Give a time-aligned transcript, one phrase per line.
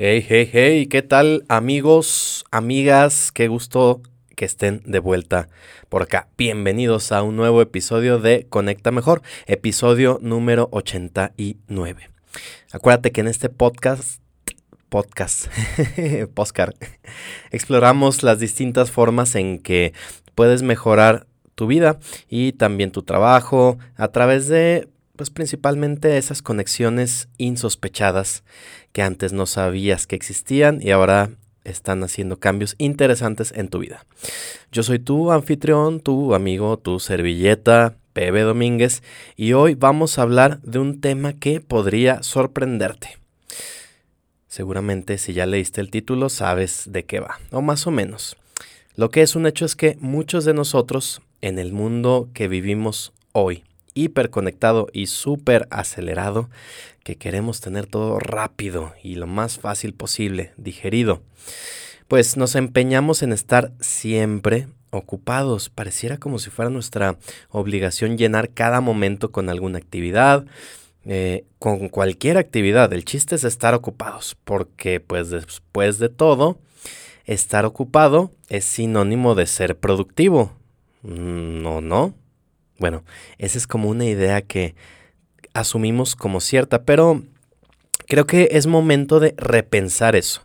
[0.00, 3.32] Hey, hey, hey, ¿qué tal amigos, amigas?
[3.32, 4.00] Qué gusto
[4.36, 5.48] que estén de vuelta
[5.88, 6.28] por acá.
[6.38, 12.10] Bienvenidos a un nuevo episodio de Conecta Mejor, episodio número 89.
[12.70, 14.22] Acuérdate que en este podcast,
[14.88, 15.48] podcast,
[17.50, 19.94] exploramos las distintas formas en que
[20.36, 21.26] puedes mejorar
[21.56, 24.86] tu vida y también tu trabajo a través de
[25.16, 28.44] pues principalmente esas conexiones insospechadas
[28.92, 31.30] que antes no sabías que existían y ahora
[31.64, 34.04] están haciendo cambios interesantes en tu vida.
[34.72, 39.02] Yo soy tu anfitrión, tu amigo, tu servilleta, Pepe Domínguez,
[39.36, 43.18] y hoy vamos a hablar de un tema que podría sorprenderte.
[44.48, 48.36] Seguramente si ya leíste el título sabes de qué va, o más o menos.
[48.96, 53.12] Lo que es un hecho es que muchos de nosotros en el mundo que vivimos
[53.32, 53.62] hoy,
[53.94, 56.48] hiperconectado y súper acelerado,
[57.08, 61.22] que queremos tener todo rápido y lo más fácil posible, digerido.
[62.06, 65.70] Pues nos empeñamos en estar siempre ocupados.
[65.70, 67.16] Pareciera como si fuera nuestra
[67.48, 70.44] obligación llenar cada momento con alguna actividad,
[71.06, 72.92] eh, con cualquier actividad.
[72.92, 76.58] El chiste es estar ocupados, porque pues después de todo,
[77.24, 80.52] estar ocupado es sinónimo de ser productivo.
[81.02, 82.12] No, no.
[82.78, 83.02] Bueno,
[83.38, 84.74] esa es como una idea que
[85.54, 87.22] asumimos como cierta, pero
[88.06, 90.42] creo que es momento de repensar eso.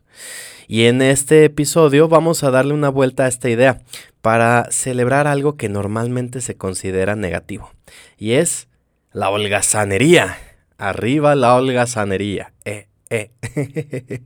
[0.67, 3.81] Y en este episodio vamos a darle una vuelta a esta idea
[4.21, 7.71] para celebrar algo que normalmente se considera negativo.
[8.17, 8.67] Y es
[9.11, 10.37] la holgazanería.
[10.77, 12.53] Arriba la holgazanería.
[12.65, 13.31] Eh, eh.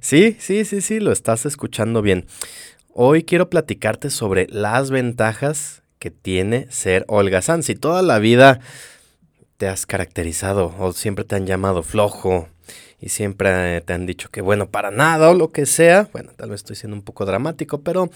[0.00, 2.26] sí, sí, sí, sí, lo estás escuchando bien.
[2.92, 7.62] Hoy quiero platicarte sobre las ventajas que tiene ser holgazán.
[7.62, 8.60] Si toda la vida
[9.62, 12.48] te has caracterizado o siempre te han llamado flojo
[13.00, 16.50] y siempre te han dicho que bueno, para nada o lo que sea, bueno, tal
[16.50, 18.10] vez estoy siendo un poco dramático, pero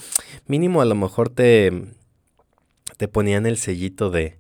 [0.48, 1.84] mínimo a lo mejor te,
[2.96, 4.38] te ponían el sellito de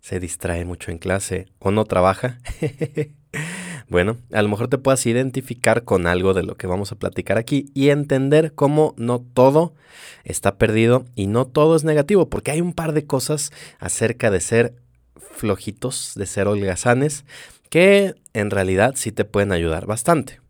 [0.00, 2.38] se distrae mucho en clase o no trabaja.
[3.86, 7.36] Bueno, a lo mejor te puedas identificar con algo de lo que vamos a platicar
[7.36, 9.74] aquí y entender cómo no todo
[10.24, 14.40] está perdido y no todo es negativo, porque hay un par de cosas acerca de
[14.40, 14.74] ser
[15.36, 17.24] flojitos, de ser holgazanes,
[17.68, 20.40] que en realidad sí te pueden ayudar bastante.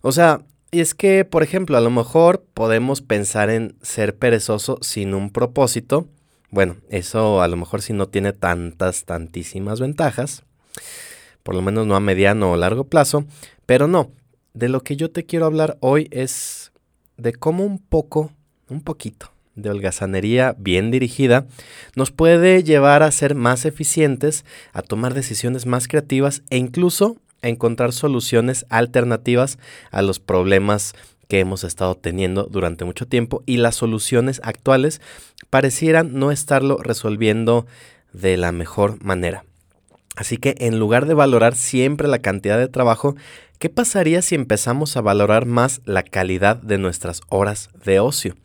[0.00, 4.78] O sea, y es que, por ejemplo, a lo mejor podemos pensar en ser perezoso
[4.80, 6.08] sin un propósito.
[6.50, 10.44] Bueno, eso a lo mejor sí no tiene tantas, tantísimas ventajas
[11.44, 13.26] por lo menos no a mediano o largo plazo,
[13.66, 14.10] pero no,
[14.54, 16.72] de lo que yo te quiero hablar hoy es
[17.16, 18.32] de cómo un poco,
[18.68, 21.46] un poquito de holgazanería bien dirigida
[21.94, 27.48] nos puede llevar a ser más eficientes, a tomar decisiones más creativas e incluso a
[27.48, 29.58] encontrar soluciones alternativas
[29.90, 30.94] a los problemas
[31.28, 35.00] que hemos estado teniendo durante mucho tiempo y las soluciones actuales
[35.50, 37.66] parecieran no estarlo resolviendo
[38.12, 39.44] de la mejor manera.
[40.16, 43.16] Así que en lugar de valorar siempre la cantidad de trabajo,
[43.58, 48.36] ¿qué pasaría si empezamos a valorar más la calidad de nuestras horas de ocio?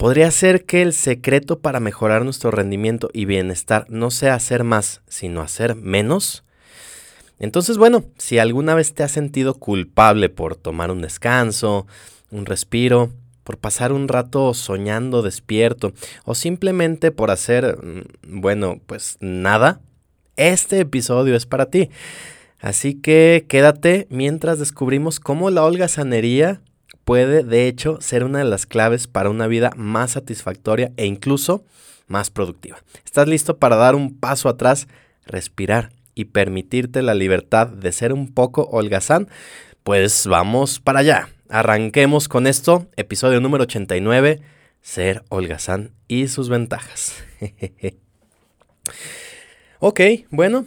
[0.00, 5.02] Podría ser que el secreto para mejorar nuestro rendimiento y bienestar no sea hacer más,
[5.08, 6.42] sino hacer menos.
[7.38, 11.86] Entonces, bueno, si alguna vez te has sentido culpable por tomar un descanso,
[12.30, 13.10] un respiro,
[13.44, 15.92] por pasar un rato soñando despierto
[16.24, 19.82] o simplemente por hacer, mm, bueno, pues nada,
[20.36, 21.90] este episodio es para ti.
[22.58, 26.62] Así que quédate mientras descubrimos cómo la holgazanería
[27.10, 31.64] puede de hecho ser una de las claves para una vida más satisfactoria e incluso
[32.06, 32.84] más productiva.
[33.04, 34.86] ¿Estás listo para dar un paso atrás,
[35.26, 39.26] respirar y permitirte la libertad de ser un poco holgazán?
[39.82, 41.30] Pues vamos para allá.
[41.48, 44.40] Arranquemos con esto, episodio número 89,
[44.80, 47.24] ser holgazán y sus ventajas.
[49.82, 50.00] Ok,
[50.30, 50.66] bueno,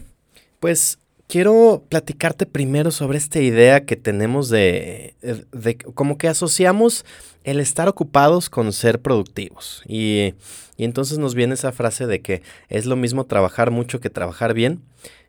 [0.60, 0.98] pues
[1.34, 5.16] quiero platicarte primero sobre esta idea que tenemos de,
[5.52, 7.06] de, como que asociamos
[7.44, 9.82] el estar ocupados con ser productivos.
[9.88, 10.36] Y,
[10.78, 14.54] y, entonces nos viene esa frase de que es lo mismo trabajar mucho que trabajar
[14.54, 14.84] bien.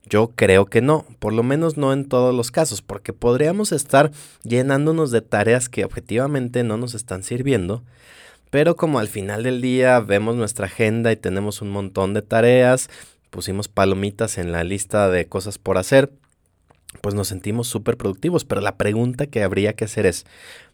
[0.04, 4.10] Yo creo que no, por lo menos no en todos los casos, porque podríamos estar
[4.42, 7.82] llenándonos de tareas que objetivamente no nos están sirviendo.
[8.50, 12.90] Pero como al final del día vemos nuestra agenda y tenemos un montón de tareas,
[13.34, 16.12] pusimos palomitas en la lista de cosas por hacer.
[17.00, 18.44] pues nos sentimos súper productivos.
[18.44, 20.24] Pero la pregunta que habría que hacer es,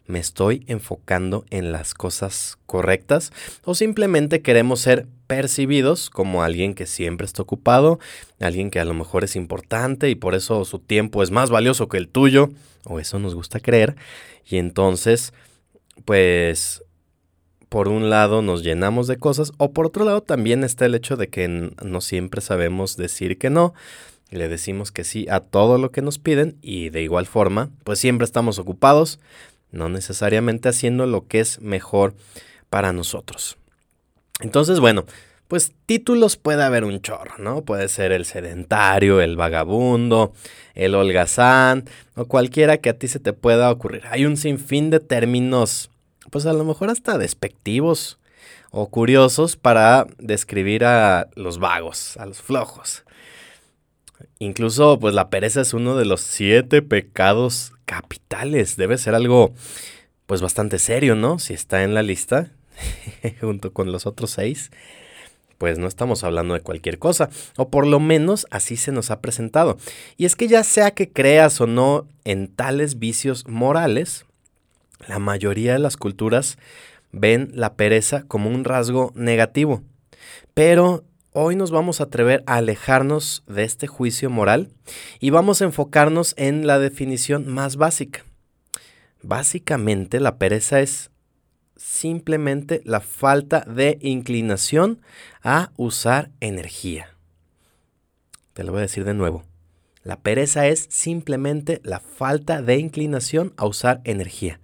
[0.05, 3.33] ¿me estoy enfocando en las cosas correctas?
[3.63, 7.97] ¿O simplemente queremos ser percibidos como alguien que siempre está ocupado,
[8.39, 11.89] alguien que a lo mejor es importante y por eso su tiempo es más valioso
[11.89, 12.49] que el tuyo?
[12.85, 13.95] O eso nos gusta creer.
[14.45, 15.33] Y entonces,
[16.05, 16.83] pues
[17.71, 21.15] por un lado nos llenamos de cosas o por otro lado también está el hecho
[21.15, 23.73] de que no siempre sabemos decir que no.
[24.29, 27.97] Le decimos que sí a todo lo que nos piden y de igual forma, pues
[27.97, 29.21] siempre estamos ocupados,
[29.71, 32.13] no necesariamente haciendo lo que es mejor
[32.69, 33.57] para nosotros.
[34.41, 35.05] Entonces, bueno,
[35.47, 37.61] pues títulos puede haber un chorro, ¿no?
[37.61, 40.33] Puede ser el sedentario, el vagabundo,
[40.73, 41.85] el holgazán
[42.15, 44.03] o cualquiera que a ti se te pueda ocurrir.
[44.11, 45.90] Hay un sinfín de términos
[46.29, 48.19] pues a lo mejor hasta despectivos
[48.69, 53.03] o curiosos para describir a los vagos, a los flojos.
[54.39, 58.75] Incluso, pues la pereza es uno de los siete pecados capitales.
[58.77, 59.53] Debe ser algo,
[60.25, 61.39] pues bastante serio, ¿no?
[61.39, 62.51] Si está en la lista,
[63.41, 64.71] junto con los otros seis,
[65.57, 67.29] pues no estamos hablando de cualquier cosa.
[67.57, 69.77] O por lo menos así se nos ha presentado.
[70.17, 74.25] Y es que ya sea que creas o no en tales vicios morales,
[75.07, 76.57] la mayoría de las culturas
[77.11, 79.83] ven la pereza como un rasgo negativo.
[80.53, 84.69] Pero hoy nos vamos a atrever a alejarnos de este juicio moral
[85.19, 88.25] y vamos a enfocarnos en la definición más básica.
[89.21, 91.11] Básicamente la pereza es
[91.75, 95.01] simplemente la falta de inclinación
[95.41, 97.15] a usar energía.
[98.53, 99.43] Te lo voy a decir de nuevo.
[100.03, 104.59] La pereza es simplemente la falta de inclinación a usar energía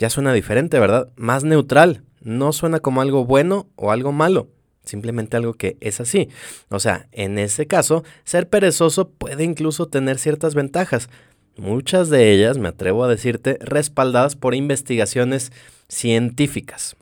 [0.00, 1.10] ya suena diferente, ¿verdad?
[1.16, 2.02] Más neutral.
[2.22, 4.48] No suena como algo bueno o algo malo.
[4.82, 6.30] Simplemente algo que es así.
[6.70, 11.10] O sea, en ese caso, ser perezoso puede incluso tener ciertas ventajas.
[11.58, 15.52] Muchas de ellas, me atrevo a decirte, respaldadas por investigaciones
[15.86, 16.96] científicas.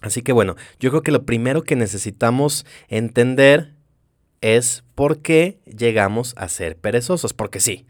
[0.00, 3.74] Así que bueno, yo creo que lo primero que necesitamos entender
[4.40, 7.32] es por qué llegamos a ser perezosos.
[7.32, 7.86] Porque sí,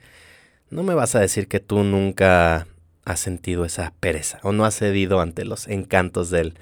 [0.70, 2.66] no me vas a decir que tú nunca
[3.05, 6.55] has sentido esa pereza o no has cedido ante los encantos del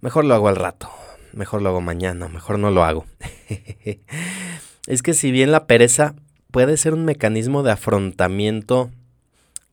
[0.00, 0.90] mejor lo hago al rato,
[1.32, 3.06] mejor lo hago mañana, mejor no lo hago.
[4.86, 6.14] es que si bien la pereza
[6.50, 8.90] puede ser un mecanismo de afrontamiento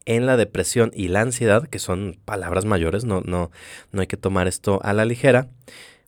[0.05, 3.51] en la depresión y la ansiedad, que son palabras mayores, no, no,
[3.91, 5.47] no hay que tomar esto a la ligera,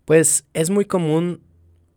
[0.05, 1.41] pues es muy común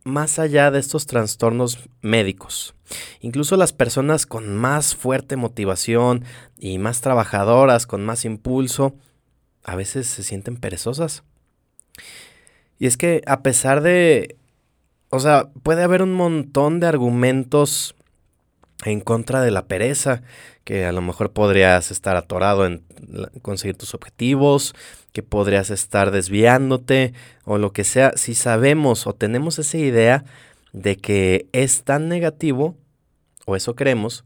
[0.05, 2.75] más allá de estos trastornos médicos.
[3.19, 6.23] Incluso las personas con más fuerte motivación
[6.57, 8.95] y más trabajadoras, con más impulso,
[9.63, 11.23] a veces se sienten perezosas.
[12.79, 14.37] Y es que a pesar de...
[15.09, 17.95] O sea, puede haber un montón de argumentos
[18.83, 20.21] en contra de la pereza,
[20.63, 22.83] que a lo mejor podrías estar atorado en
[23.41, 24.75] conseguir tus objetivos,
[25.13, 27.13] que podrías estar desviándote
[27.45, 30.25] o lo que sea, si sabemos o tenemos esa idea
[30.73, 32.75] de que es tan negativo,
[33.45, 34.25] o eso creemos,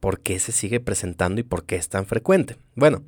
[0.00, 2.56] ¿por qué se sigue presentando y por qué es tan frecuente?
[2.74, 3.02] Bueno,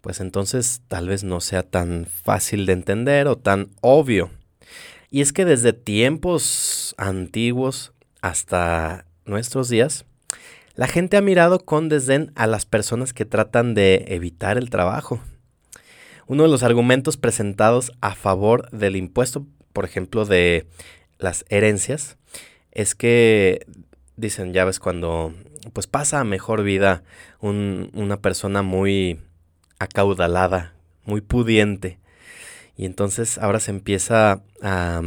[0.00, 4.30] pues entonces tal vez no sea tan fácil de entender o tan obvio.
[5.10, 7.92] Y es que desde tiempos antiguos
[8.22, 10.04] hasta nuestros días,
[10.74, 15.20] la gente ha mirado con desdén a las personas que tratan de evitar el trabajo,
[16.26, 20.66] uno de los argumentos presentados a favor del impuesto, por ejemplo, de
[21.18, 22.18] las herencias,
[22.70, 23.66] es que
[24.16, 25.34] dicen, ya ves, cuando
[25.72, 27.02] pues pasa a mejor vida
[27.40, 29.20] una persona muy
[29.78, 30.74] acaudalada,
[31.04, 31.98] muy pudiente,
[32.76, 35.02] y entonces ahora se empieza a,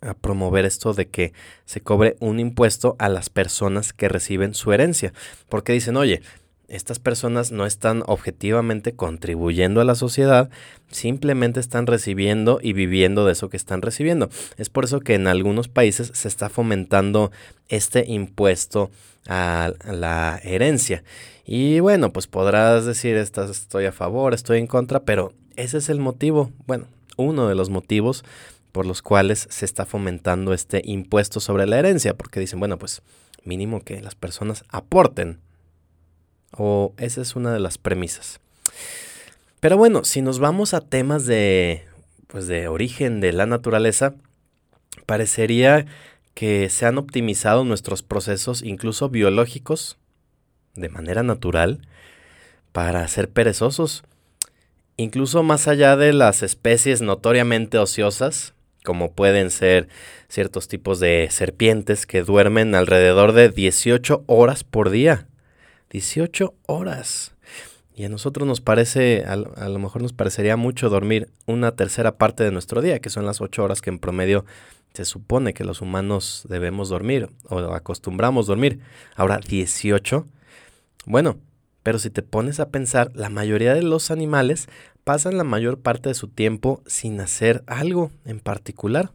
[0.00, 1.32] a promover esto de que
[1.64, 5.12] se cobre un impuesto a las personas que reciben su herencia,
[5.48, 6.22] porque dicen, oye,
[6.68, 10.50] estas personas no están objetivamente contribuyendo a la sociedad,
[10.90, 14.28] simplemente están recibiendo y viviendo de eso que están recibiendo.
[14.58, 17.32] Es por eso que en algunos países se está fomentando
[17.68, 18.90] este impuesto
[19.26, 21.02] a la herencia.
[21.46, 25.98] Y bueno, pues podrás decir, estoy a favor, estoy en contra, pero ese es el
[25.98, 26.86] motivo, bueno,
[27.16, 28.24] uno de los motivos
[28.78, 33.02] por los cuales se está fomentando este impuesto sobre la herencia, porque dicen, bueno, pues
[33.42, 35.40] mínimo que las personas aporten
[36.52, 38.38] o esa es una de las premisas.
[39.58, 41.86] Pero bueno, si nos vamos a temas de,
[42.28, 44.14] pues de origen de la naturaleza,
[45.06, 45.86] parecería
[46.34, 49.98] que se han optimizado nuestros procesos, incluso biológicos,
[50.76, 51.80] de manera natural,
[52.70, 54.04] para ser perezosos.
[54.96, 58.54] Incluso más allá de las especies notoriamente ociosas,
[58.84, 59.88] como pueden ser
[60.28, 65.26] ciertos tipos de serpientes que duermen alrededor de 18 horas por día.
[65.90, 67.32] 18 horas.
[67.94, 72.44] Y a nosotros nos parece, a, lo mejor nos parecería mucho dormir una tercera parte
[72.44, 74.44] de nuestro día, que son las 8 horas que en promedio
[74.94, 78.80] se supone que los humanos debemos dormir o acostumbramos dormir.
[79.16, 80.26] Ahora 18.
[81.06, 81.38] Bueno,
[81.82, 84.68] pero si te pones a pensar, la mayoría de los animales
[85.04, 89.10] pasan la mayor parte de su tiempo sin hacer algo en particular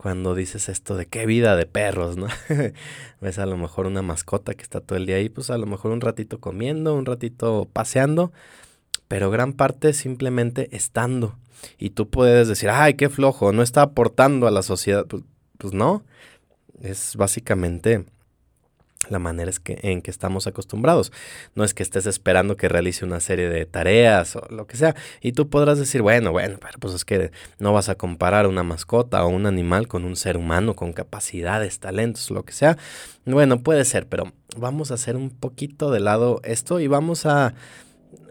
[0.00, 2.26] cuando dices esto de qué vida de perros, ¿no?
[3.20, 5.66] Ves a lo mejor una mascota que está todo el día ahí, pues a lo
[5.66, 8.32] mejor un ratito comiendo, un ratito paseando,
[9.08, 11.36] pero gran parte simplemente estando.
[11.76, 15.04] Y tú puedes decir, ay, qué flojo, no está aportando a la sociedad.
[15.06, 15.22] Pues,
[15.58, 16.02] pues no,
[16.80, 18.06] es básicamente
[19.08, 21.10] la manera es que, en que estamos acostumbrados.
[21.54, 24.94] No es que estés esperando que realice una serie de tareas o lo que sea.
[25.20, 28.62] Y tú podrás decir, bueno, bueno, pero pues es que no vas a comparar una
[28.62, 32.76] mascota o un animal con un ser humano con capacidades, talentos, lo que sea.
[33.24, 37.54] Bueno, puede ser, pero vamos a hacer un poquito de lado esto y vamos a,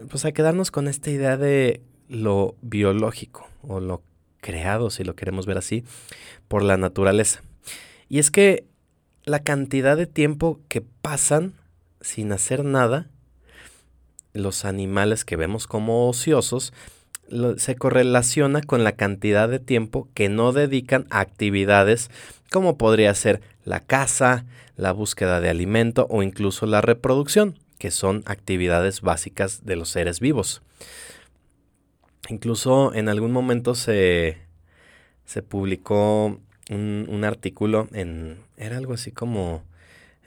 [0.09, 4.03] pues a quedarnos con esta idea de lo biológico o lo
[4.39, 5.83] creado, si lo queremos ver así,
[6.47, 7.41] por la naturaleza.
[8.07, 8.68] Y es que
[9.29, 11.53] la cantidad de tiempo que pasan
[12.01, 13.07] sin hacer nada,
[14.33, 16.73] los animales que vemos como ociosos,
[17.57, 22.09] se correlaciona con la cantidad de tiempo que no dedican a actividades
[22.51, 24.45] como podría ser la caza,
[24.75, 30.19] la búsqueda de alimento o incluso la reproducción, que son actividades básicas de los seres
[30.19, 30.63] vivos.
[32.29, 34.37] Incluso en algún momento se,
[35.25, 39.63] se publicó un, artículo en, era algo así como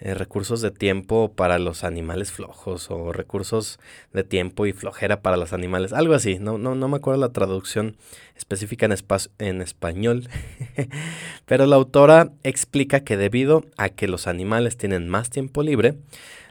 [0.00, 3.78] eh, recursos de tiempo para los animales flojos o recursos
[4.12, 7.32] de tiempo y flojera para los animales, algo así, no, no, no me acuerdo la
[7.32, 7.96] traducción
[8.36, 8.94] específica en,
[9.38, 10.28] en español,
[11.46, 15.94] pero la autora explica que debido a que los animales tienen más tiempo libre,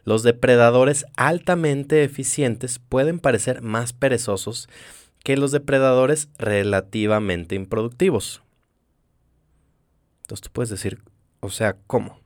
[0.06, 4.70] los depredadores altamente eficientes pueden parecer más perezosos
[5.24, 8.42] que los depredadores relativamente improductivos.
[10.40, 11.00] Tú puedes decir,
[11.42, 12.22] o sea, ¿cómo?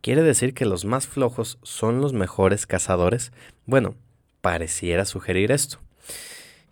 [0.00, 3.32] ¿Quiere decir que los más flojos son los mejores cazadores?
[3.66, 3.94] Bueno,
[4.40, 5.78] pareciera sugerir esto.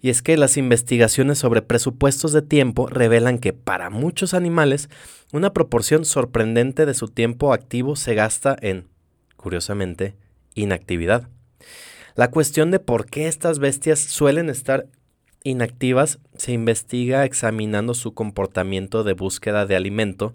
[0.00, 4.88] Y es que las investigaciones sobre presupuestos de tiempo revelan que para muchos animales
[5.32, 8.88] una proporción sorprendente de su tiempo activo se gasta en,
[9.36, 10.14] curiosamente,
[10.54, 11.28] inactividad.
[12.14, 14.86] La cuestión de por qué estas bestias suelen estar
[15.48, 20.34] inactivas se investiga examinando su comportamiento de búsqueda de alimento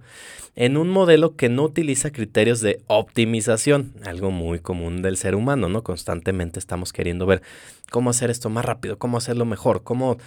[0.55, 5.70] en un modelo que no utiliza criterios de optimización, algo muy común del ser humano,
[5.70, 5.84] ¿no?
[5.84, 7.41] Constantemente estamos queriendo ver
[7.89, 10.17] cómo hacer esto más rápido, cómo hacerlo mejor, cómo...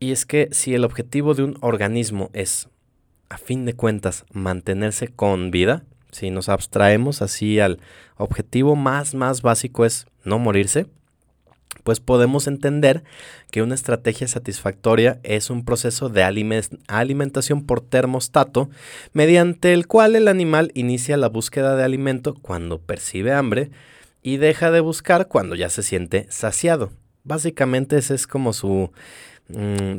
[0.00, 2.68] Y es que si el objetivo de un organismo es,
[3.28, 7.78] a fin de cuentas, mantenerse con vida, si nos abstraemos así al
[8.16, 10.86] objetivo más, más básico es no morirse,
[11.84, 13.04] pues podemos entender
[13.50, 18.70] que una estrategia satisfactoria es un proceso de alimentación por termostato,
[19.12, 23.70] mediante el cual el animal inicia la búsqueda de alimento cuando percibe hambre
[24.22, 26.90] y deja de buscar cuando ya se siente saciado.
[27.22, 28.90] Básicamente ese es como su
[29.48, 29.98] mm,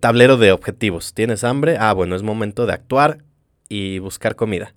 [0.00, 1.14] tablero de objetivos.
[1.14, 1.76] ¿Tienes hambre?
[1.78, 3.18] Ah, bueno, es momento de actuar
[3.70, 4.74] y buscar comida.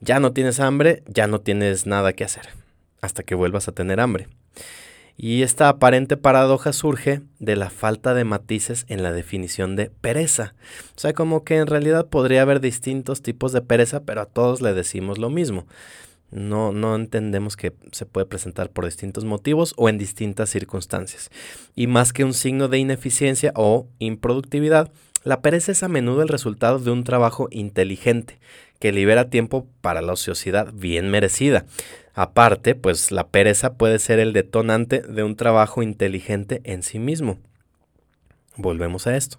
[0.00, 2.48] Ya no tienes hambre, ya no tienes nada que hacer,
[3.02, 4.28] hasta que vuelvas a tener hambre.
[5.16, 10.54] Y esta aparente paradoja surge de la falta de matices en la definición de pereza.
[10.96, 14.60] O sea, como que en realidad podría haber distintos tipos de pereza, pero a todos
[14.62, 15.66] le decimos lo mismo.
[16.30, 21.30] No, no entendemos que se puede presentar por distintos motivos o en distintas circunstancias.
[21.74, 24.92] Y más que un signo de ineficiencia o improductividad,
[25.24, 28.38] la pereza es a menudo el resultado de un trabajo inteligente
[28.78, 31.66] que libera tiempo para la ociosidad bien merecida.
[32.20, 37.38] Aparte, pues la pereza puede ser el detonante de un trabajo inteligente en sí mismo.
[38.58, 39.38] Volvemos a esto.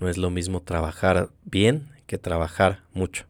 [0.00, 3.26] No es lo mismo trabajar bien que trabajar mucho.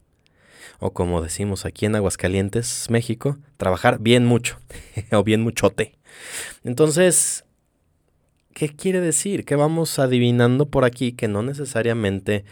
[0.79, 4.57] O como decimos aquí en Aguascalientes, México, trabajar bien mucho
[5.11, 5.97] o bien muchote.
[6.63, 7.43] Entonces,
[8.53, 9.43] ¿qué quiere decir?
[9.43, 12.45] Que vamos adivinando por aquí que no necesariamente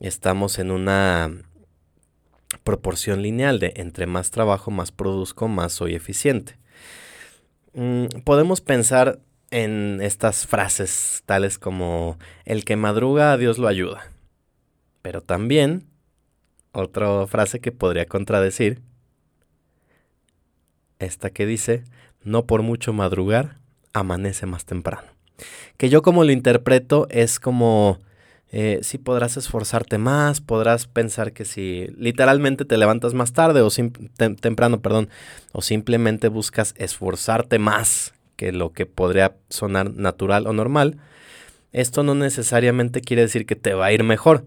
[0.00, 1.30] estamos en una
[2.68, 6.58] proporción lineal de entre más trabajo, más produzco, más soy eficiente.
[7.72, 9.20] Mm, podemos pensar
[9.50, 14.12] en estas frases tales como el que madruga a Dios lo ayuda.
[15.00, 15.86] Pero también
[16.72, 18.82] otra frase que podría contradecir,
[20.98, 21.84] esta que dice,
[22.22, 23.56] no por mucho madrugar,
[23.94, 25.08] amanece más temprano.
[25.78, 27.98] Que yo como lo interpreto es como
[28.50, 33.68] eh, sí podrás esforzarte más, podrás pensar que si literalmente te levantas más tarde o
[34.40, 35.08] temprano, perdón,
[35.52, 40.98] o simplemente buscas esforzarte más que lo que podría sonar natural o normal,
[41.72, 44.44] esto no necesariamente quiere decir que te va a ir mejor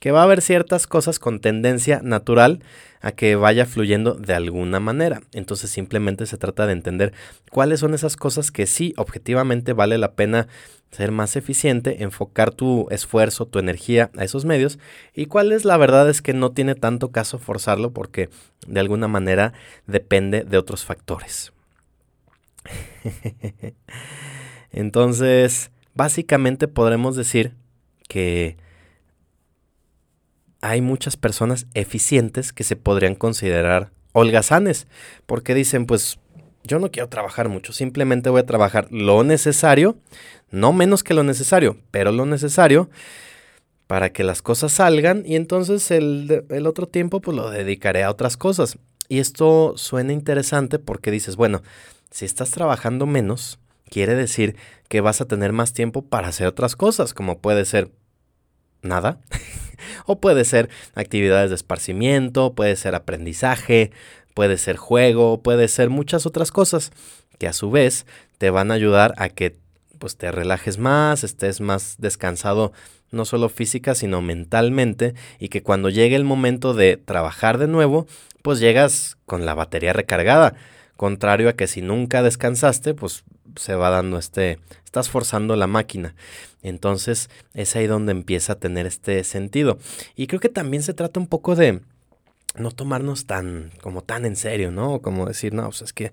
[0.00, 2.62] que va a haber ciertas cosas con tendencia natural
[3.00, 5.22] a que vaya fluyendo de alguna manera.
[5.32, 7.12] Entonces simplemente se trata de entender
[7.50, 10.48] cuáles son esas cosas que sí objetivamente vale la pena
[10.90, 14.78] ser más eficiente, enfocar tu esfuerzo, tu energía a esos medios
[15.14, 18.30] y cuáles la verdad es que no tiene tanto caso forzarlo porque
[18.66, 19.52] de alguna manera
[19.86, 21.52] depende de otros factores.
[24.72, 27.54] Entonces, básicamente podremos decir
[28.08, 28.56] que
[30.60, 34.86] hay muchas personas eficientes que se podrían considerar holgazanes,
[35.26, 36.18] porque dicen, pues
[36.64, 39.96] yo no quiero trabajar mucho, simplemente voy a trabajar lo necesario,
[40.50, 42.90] no menos que lo necesario, pero lo necesario
[43.86, 48.10] para que las cosas salgan y entonces el, el otro tiempo pues lo dedicaré a
[48.10, 48.78] otras cosas.
[49.08, 51.62] Y esto suena interesante porque dices, bueno,
[52.10, 54.56] si estás trabajando menos, quiere decir
[54.88, 57.90] que vas a tener más tiempo para hacer otras cosas, como puede ser
[58.82, 59.20] nada.
[60.06, 63.90] o puede ser actividades de esparcimiento, puede ser aprendizaje,
[64.38, 66.92] puede ser juego, puede ser muchas otras cosas
[67.38, 68.06] que a su vez
[68.38, 69.56] te van a ayudar a que
[69.98, 72.72] pues te relajes más, estés más descansado
[73.10, 78.06] no solo física sino mentalmente y que cuando llegue el momento de trabajar de nuevo,
[78.42, 80.54] pues llegas con la batería recargada,
[80.96, 83.24] contrario a que si nunca descansaste, pues
[83.56, 86.14] se va dando este, estás forzando la máquina.
[86.62, 89.78] Entonces es ahí donde empieza a tener este sentido.
[90.14, 91.80] Y creo que también se trata un poco de
[92.56, 95.00] no tomarnos tan, como tan en serio, ¿no?
[95.00, 96.12] Como decir, no, pues es que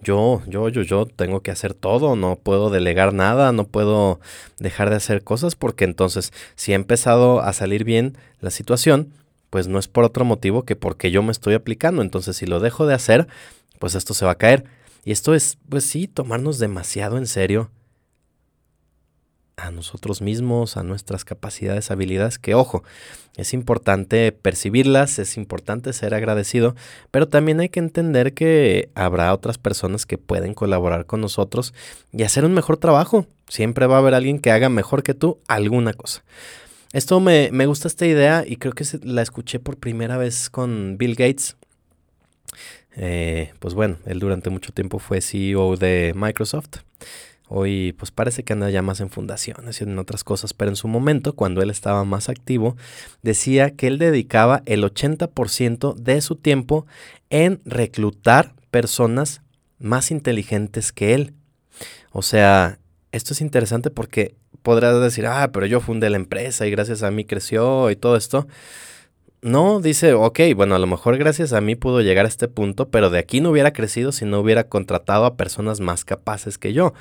[0.00, 4.20] yo, yo, yo, yo tengo que hacer todo, no puedo delegar nada, no puedo
[4.58, 9.12] dejar de hacer cosas, porque entonces si ha empezado a salir bien la situación,
[9.50, 12.00] pues no es por otro motivo que porque yo me estoy aplicando.
[12.00, 13.28] Entonces si lo dejo de hacer,
[13.78, 14.64] pues esto se va a caer.
[15.04, 17.70] Y esto es, pues sí, tomarnos demasiado en serio
[19.62, 22.82] a nosotros mismos, a nuestras capacidades, habilidades, que ojo,
[23.36, 26.74] es importante percibirlas, es importante ser agradecido,
[27.10, 31.72] pero también hay que entender que habrá otras personas que pueden colaborar con nosotros
[32.12, 33.26] y hacer un mejor trabajo.
[33.48, 36.24] Siempre va a haber alguien que haga mejor que tú alguna cosa.
[36.92, 40.98] Esto me, me gusta esta idea y creo que la escuché por primera vez con
[40.98, 41.56] Bill Gates.
[42.96, 46.80] Eh, pues bueno, él durante mucho tiempo fue CEO de Microsoft.
[47.54, 50.76] Hoy pues parece que anda ya más en fundaciones y en otras cosas, pero en
[50.76, 52.78] su momento, cuando él estaba más activo,
[53.20, 56.86] decía que él dedicaba el 80% de su tiempo
[57.28, 59.42] en reclutar personas
[59.78, 61.34] más inteligentes que él.
[62.10, 62.78] O sea,
[63.10, 67.10] esto es interesante porque podrás decir, ah, pero yo fundé la empresa y gracias a
[67.10, 68.46] mí creció y todo esto.
[69.44, 72.90] No, dice, ok, bueno, a lo mejor gracias a mí pudo llegar a este punto,
[72.90, 76.72] pero de aquí no hubiera crecido si no hubiera contratado a personas más capaces que
[76.72, 76.94] yo.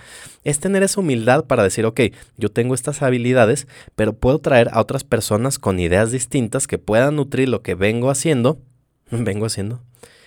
[0.43, 2.01] Es tener esa humildad para decir, ok,
[2.37, 7.15] yo tengo estas habilidades, pero puedo traer a otras personas con ideas distintas que puedan
[7.15, 8.57] nutrir lo que vengo haciendo,
[9.11, 9.83] vengo haciendo,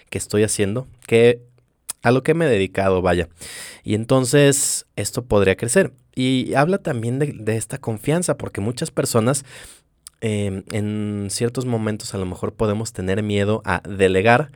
[0.09, 1.43] que estoy haciendo, que
[2.03, 3.29] a lo que me he dedicado, vaya.
[3.83, 5.93] Y entonces esto podría crecer.
[6.15, 9.45] Y habla también de, de, esta confianza, porque muchas personas
[10.21, 14.51] Em, en ciertos momentos a lo mejor podemos tener miedo a delegar.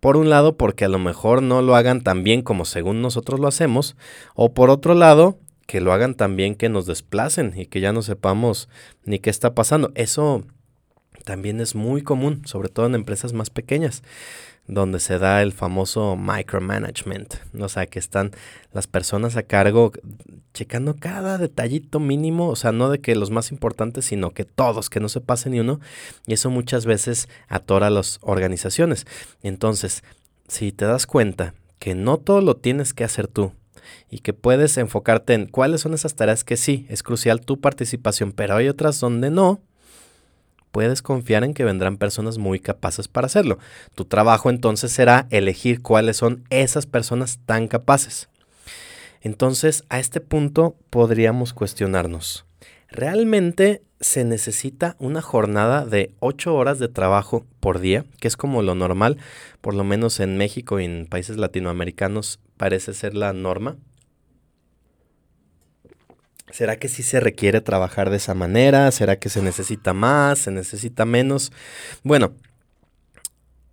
[0.00, 3.40] Por un lado, porque a lo mejor no lo hagan tan bien como según nosotros
[3.40, 3.96] lo hacemos.
[4.34, 7.92] O por otro lado, que lo hagan tan bien que nos desplacen y que ya
[7.92, 8.68] no sepamos
[9.04, 9.92] ni qué está pasando.
[9.94, 10.44] Eso
[11.24, 14.02] también es muy común, sobre todo en empresas más pequeñas
[14.68, 18.32] donde se da el famoso micromanagement, o sea, que están
[18.72, 19.92] las personas a cargo
[20.52, 24.90] checando cada detallito mínimo, o sea, no de que los más importantes, sino que todos,
[24.90, 25.80] que no se pase ni uno,
[26.26, 29.06] y eso muchas veces atora a las organizaciones.
[29.42, 30.02] Entonces,
[30.48, 33.52] si te das cuenta que no todo lo tienes que hacer tú,
[34.10, 38.32] y que puedes enfocarte en cuáles son esas tareas que sí, es crucial tu participación,
[38.32, 39.60] pero hay otras donde no,
[40.76, 43.58] puedes confiar en que vendrán personas muy capaces para hacerlo.
[43.94, 48.28] Tu trabajo entonces será elegir cuáles son esas personas tan capaces.
[49.22, 52.44] Entonces, a este punto podríamos cuestionarnos,
[52.90, 58.60] ¿realmente se necesita una jornada de 8 horas de trabajo por día, que es como
[58.60, 59.16] lo normal,
[59.62, 63.78] por lo menos en México y en países latinoamericanos parece ser la norma?
[66.50, 68.90] ¿Será que sí se requiere trabajar de esa manera?
[68.92, 70.38] ¿Será que se necesita más?
[70.38, 71.52] ¿Se necesita menos?
[72.02, 72.34] Bueno,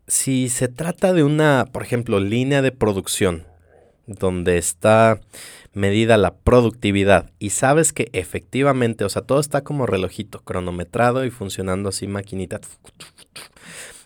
[0.07, 3.45] si se trata de una, por ejemplo, línea de producción,
[4.05, 5.21] donde está
[5.73, 11.31] medida la productividad y sabes que efectivamente, o sea, todo está como relojito, cronometrado y
[11.31, 12.59] funcionando así maquinita.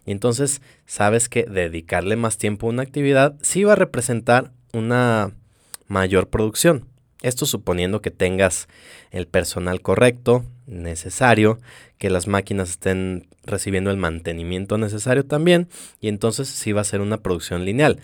[0.06, 5.32] Y entonces sabes que dedicarle más tiempo a una actividad sí va a representar una
[5.88, 6.86] mayor producción.
[7.22, 8.68] Esto suponiendo que tengas
[9.12, 11.60] el personal correcto, necesario,
[11.98, 15.68] que las máquinas estén recibiendo el mantenimiento necesario también,
[16.00, 18.00] y entonces sí va a ser una producción lineal.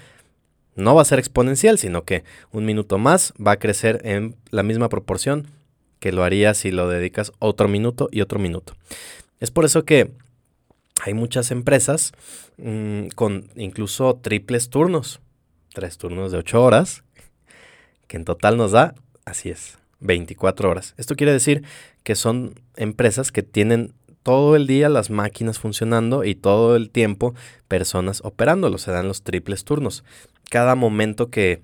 [0.76, 4.63] No va a ser exponencial, sino que un minuto más va a crecer en la
[4.63, 5.47] misma proporción
[5.99, 8.73] que lo haría si lo dedicas otro minuto y otro minuto.
[9.39, 10.12] Es por eso que
[11.02, 12.12] hay muchas empresas
[12.58, 15.21] mm, con incluso triples turnos,
[15.73, 17.04] tres turnos de ocho horas,
[18.08, 20.94] que en total nos da, así es, 24 horas.
[20.98, 21.63] Esto quiere decir
[22.04, 27.36] que son empresas que tienen todo el día las máquinas funcionando y todo el tiempo
[27.68, 28.78] personas operándolo.
[28.78, 30.04] Se dan los triples turnos.
[30.50, 31.62] Cada momento que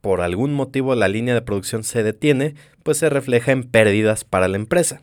[0.00, 4.48] por algún motivo la línea de producción se detiene, pues se refleja en pérdidas para
[4.48, 5.02] la empresa.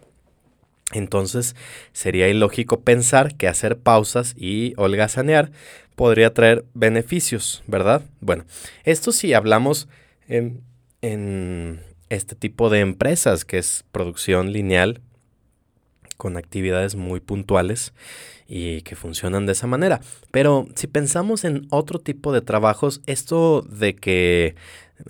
[0.94, 1.56] Entonces
[1.92, 5.52] sería ilógico pensar que hacer pausas y holgazanear
[5.96, 8.02] podría traer beneficios, ¿verdad?
[8.22, 8.46] Bueno,
[8.84, 9.88] esto si hablamos
[10.28, 10.62] en,
[11.12, 15.02] en este tipo de empresas que es producción lineal
[16.16, 17.94] con actividades muy puntuales
[18.48, 20.02] y que funcionan de esa manera.
[20.32, 24.56] Pero si pensamos en otro tipo de trabajos, esto de que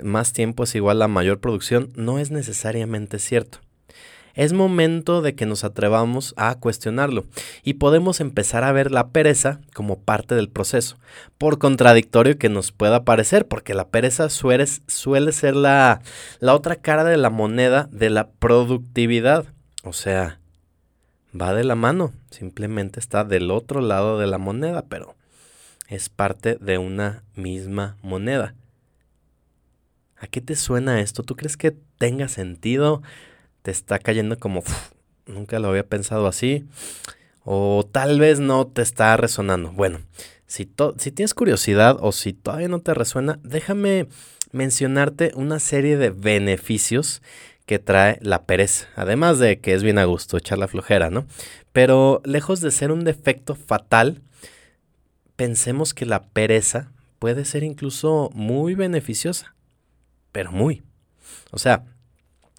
[0.04, 3.60] más tiempo es igual a mayor producción no es necesariamente cierto
[4.38, 7.26] es momento de que nos atrevamos a cuestionarlo
[7.64, 10.98] y podemos empezar a ver la pereza como parte del proceso,
[11.40, 16.02] por contradictorio que nos pueda parecer, porque la pereza suele, suele ser la,
[16.40, 19.48] la otra cara de la moneda de la productividad.
[19.84, 20.40] O sea,
[21.40, 25.16] va de la mano, simplemente está del otro lado de la moneda, pero
[25.88, 28.54] es parte de una misma moneda.
[30.20, 31.24] ¿A qué te suena esto?
[31.24, 33.02] ¿Tú crees que tenga sentido?
[33.68, 34.64] Te está cayendo como,
[35.26, 36.64] nunca lo había pensado así,
[37.44, 39.74] o tal vez no te está resonando.
[39.74, 40.00] Bueno,
[40.46, 44.08] si, si tienes curiosidad o si todavía no te resuena, déjame
[44.54, 47.22] mencionarte una serie de beneficios
[47.66, 51.26] que trae la pereza, además de que es bien a gusto echar la flojera, ¿no?
[51.74, 54.22] Pero lejos de ser un defecto fatal,
[55.36, 59.56] pensemos que la pereza puede ser incluso muy beneficiosa,
[60.32, 60.84] pero muy.
[61.52, 61.84] O sea,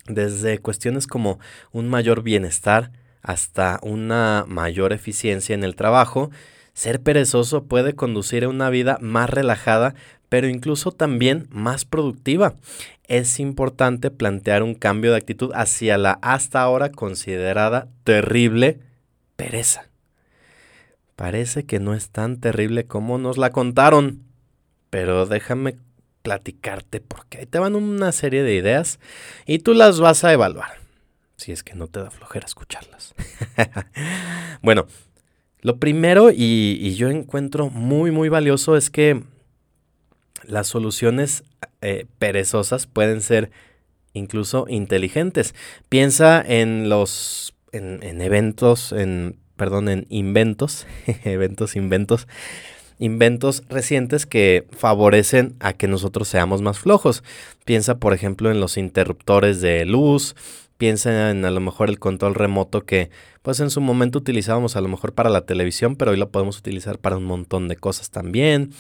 [0.08, 1.38] desde cuestiones como
[1.72, 2.90] un mayor bienestar
[3.22, 6.30] hasta una mayor eficiencia en el trabajo,
[6.72, 9.94] ser perezoso puede conducir a una vida más relajada,
[10.28, 12.54] pero incluso también más productiva.
[13.04, 18.80] Es importante plantear un cambio de actitud hacia la hasta ahora considerada terrible
[19.36, 19.88] pereza.
[21.16, 24.22] Parece que no es tan terrible como nos la contaron,
[24.88, 25.76] pero déjame
[26.22, 28.98] platicarte porque ahí te van una serie de ideas
[29.46, 30.78] y tú las vas a evaluar.
[31.36, 33.14] Si es que no te da flojera escucharlas.
[34.62, 34.86] bueno,
[35.60, 39.22] lo primero y, yo encuentro muy, muy valioso es que
[40.42, 41.44] las soluciones
[41.80, 43.50] eh, perezosas pueden ser
[44.12, 45.54] incluso inteligentes.
[45.88, 50.86] Piensa en los en, en eventos, en perdón, en inventos,
[51.24, 52.26] eventos, inventos
[52.98, 57.22] inventos recientes que favorecen a que nosotros seamos más flojos.
[57.64, 60.34] Piensa, por ejemplo, en los interruptores de luz,
[60.78, 63.10] piensa en a lo mejor el control remoto que
[63.42, 66.58] pues en su momento utilizábamos a lo mejor para la televisión, pero hoy lo podemos
[66.58, 68.72] utilizar para un montón de cosas también.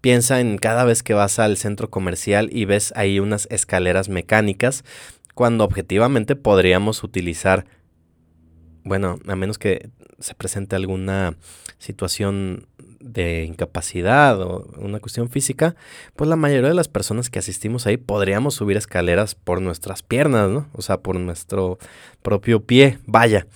[0.00, 4.84] Piensa en cada vez que vas al centro comercial y ves ahí unas escaleras mecánicas,
[5.34, 7.66] cuando objetivamente podríamos utilizar,
[8.84, 11.36] bueno, a menos que se presente alguna
[11.78, 12.66] situación
[13.06, 15.76] de incapacidad o una cuestión física,
[16.16, 20.50] pues la mayoría de las personas que asistimos ahí podríamos subir escaleras por nuestras piernas,
[20.50, 20.68] ¿no?
[20.72, 21.78] O sea, por nuestro
[22.22, 23.46] propio pie, vaya.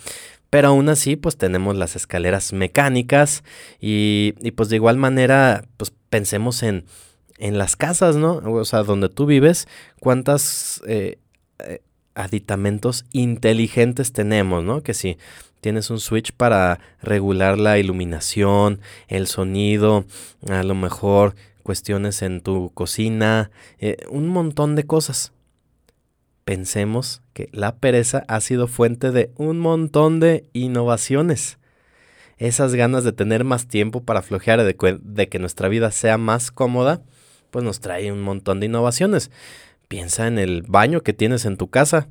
[0.51, 3.45] Pero aún así, pues tenemos las escaleras mecánicas
[3.81, 6.85] y, y pues de igual manera, pues pensemos en,
[7.41, 8.37] en las casas, ¿no?
[8.37, 9.67] O sea, donde tú vives,
[9.99, 11.19] cuántas eh,
[11.61, 11.83] eh,
[12.15, 14.83] aditamentos inteligentes tenemos, ¿no?
[14.83, 15.17] Que si
[15.61, 20.07] Tienes un switch para regular la iluminación, el sonido,
[20.49, 25.33] a lo mejor cuestiones en tu cocina, eh, un montón de cosas.
[26.45, 31.59] Pensemos que la pereza ha sido fuente de un montón de innovaciones.
[32.39, 36.51] Esas ganas de tener más tiempo para flojear, de, de que nuestra vida sea más
[36.51, 37.03] cómoda,
[37.51, 39.31] pues nos trae un montón de innovaciones.
[39.89, 42.09] Piensa en el baño que tienes en tu casa.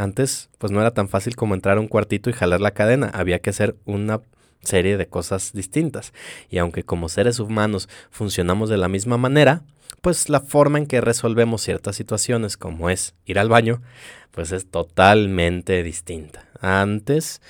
[0.00, 3.10] Antes, pues no era tan fácil como entrar a un cuartito y jalar la cadena.
[3.12, 4.22] Había que hacer una
[4.62, 6.14] serie de cosas distintas.
[6.48, 9.62] Y aunque como seres humanos funcionamos de la misma manera,
[10.00, 13.82] pues la forma en que resolvemos ciertas situaciones, como es ir al baño,
[14.30, 16.46] pues es totalmente distinta.
[16.62, 17.42] Antes,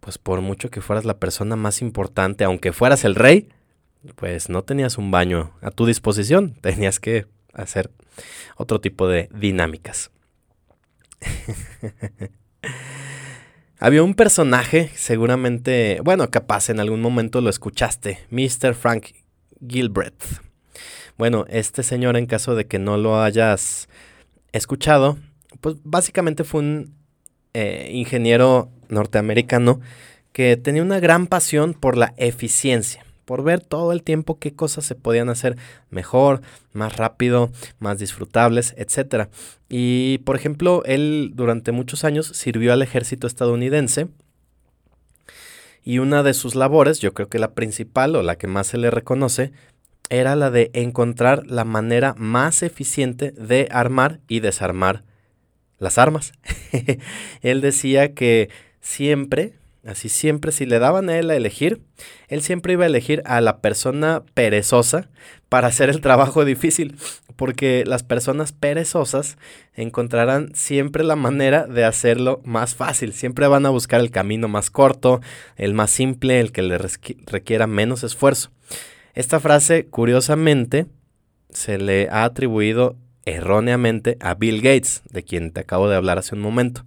[0.00, 3.50] pues por mucho que fueras la persona más importante, aunque fueras el rey,
[4.16, 7.90] pues no tenías un baño a tu disposición, tenías que hacer
[8.56, 10.10] otro tipo de dinámicas.
[13.78, 18.74] Había un personaje, seguramente, bueno, capaz en algún momento lo escuchaste, Mr.
[18.74, 19.06] Frank
[19.66, 20.40] Gilbreth.
[21.18, 23.88] Bueno, este señor, en caso de que no lo hayas
[24.52, 25.18] escuchado,
[25.60, 26.94] pues básicamente fue un
[27.54, 29.80] eh, ingeniero norteamericano
[30.32, 34.84] que tenía una gran pasión por la eficiencia por ver todo el tiempo qué cosas
[34.84, 35.56] se podían hacer
[35.90, 39.28] mejor, más rápido, más disfrutables, etc.
[39.68, 44.08] Y por ejemplo, él durante muchos años sirvió al ejército estadounidense
[45.84, 48.78] y una de sus labores, yo creo que la principal o la que más se
[48.78, 49.52] le reconoce,
[50.10, 55.04] era la de encontrar la manera más eficiente de armar y desarmar
[55.78, 56.32] las armas.
[57.42, 59.54] él decía que siempre
[59.84, 61.82] Así siempre, si le daban a él a elegir,
[62.28, 65.10] él siempre iba a elegir a la persona perezosa
[65.48, 66.96] para hacer el trabajo difícil,
[67.34, 69.38] porque las personas perezosas
[69.74, 74.70] encontrarán siempre la manera de hacerlo más fácil, siempre van a buscar el camino más
[74.70, 75.20] corto,
[75.56, 78.52] el más simple, el que le requiera menos esfuerzo.
[79.14, 80.86] Esta frase, curiosamente,
[81.50, 86.36] se le ha atribuido erróneamente a Bill Gates, de quien te acabo de hablar hace
[86.36, 86.84] un momento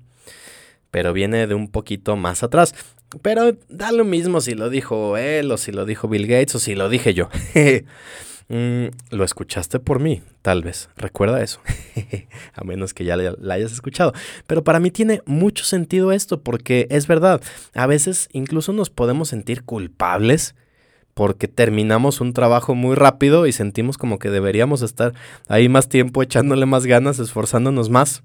[0.96, 2.74] pero viene de un poquito más atrás.
[3.22, 6.60] Pero da lo mismo si lo dijo él o si lo dijo Bill Gates o
[6.60, 7.28] si lo dije yo.
[8.48, 10.92] Mm, lo escuchaste por mí, tal vez.
[10.98, 11.62] Recuerda eso.
[12.54, 14.14] A menos que ya la hayas escuchado.
[14.46, 17.42] Pero para mí tiene mucho sentido esto porque es verdad.
[17.74, 20.54] A veces incluso nos podemos sentir culpables
[21.16, 25.16] porque terminamos un trabajo muy rápido y sentimos como que deberíamos estar
[25.48, 28.22] ahí más tiempo echándole más ganas, esforzándonos más.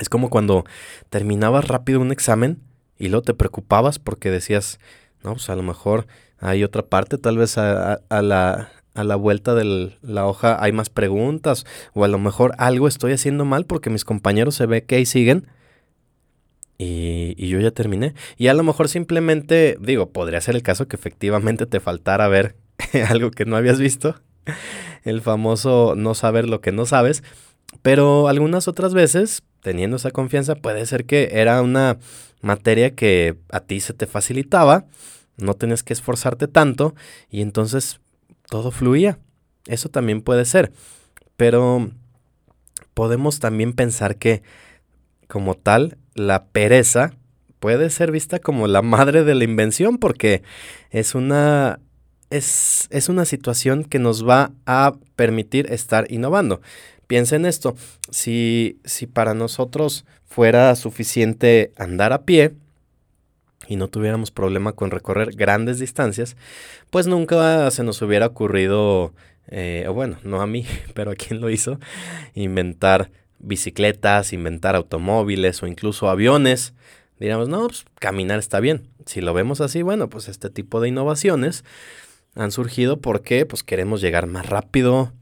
[0.00, 0.64] Es como cuando
[1.10, 2.58] terminabas rápido un examen
[2.98, 4.80] y luego te preocupabas porque decías,
[5.22, 6.06] no, pues a lo mejor
[6.38, 10.88] hay otra parte, tal vez a, la, a la vuelta de la hoja hay más
[10.88, 14.96] preguntas o a lo mejor algo estoy haciendo mal porque mis compañeros se ve que
[14.96, 15.48] ahí siguen
[16.78, 18.14] y, y, yo ya terminé.
[18.38, 22.56] Y a lo mejor simplemente, digo, podría ser el caso que efectivamente te faltara ver
[23.10, 24.16] algo que no habías visto,
[25.04, 27.22] el famoso no saber lo que no sabes,
[27.82, 31.98] pero algunas otras veces teniendo esa confianza, puede ser que era una
[32.40, 34.86] materia que a ti se te facilitaba,
[35.36, 36.94] no tenías que esforzarte tanto
[37.30, 38.00] y entonces
[38.48, 39.18] todo fluía.
[39.66, 40.72] Eso también puede ser.
[41.36, 41.90] Pero
[42.94, 44.42] podemos también pensar que
[45.28, 47.12] como tal, la pereza
[47.60, 50.42] puede ser vista como la madre de la invención porque
[50.90, 51.80] es una
[52.30, 56.60] es, es, una situación que nos va a permitir estar innovando.
[57.10, 57.74] Piensa en esto,
[58.12, 62.52] si, si para nosotros fuera suficiente andar a pie
[63.66, 66.36] y no tuviéramos problema con recorrer grandes distancias,
[66.88, 69.12] pues nunca se nos hubiera ocurrido,
[69.48, 71.80] eh, o bueno, no a mí, pero a quien lo hizo,
[72.34, 76.74] inventar bicicletas, inventar automóviles o incluso aviones.
[77.18, 78.86] Diríamos, no, pues caminar está bien.
[79.04, 81.64] Si lo vemos así, bueno, pues este tipo de innovaciones
[82.36, 85.12] han surgido porque pues queremos llegar más rápido,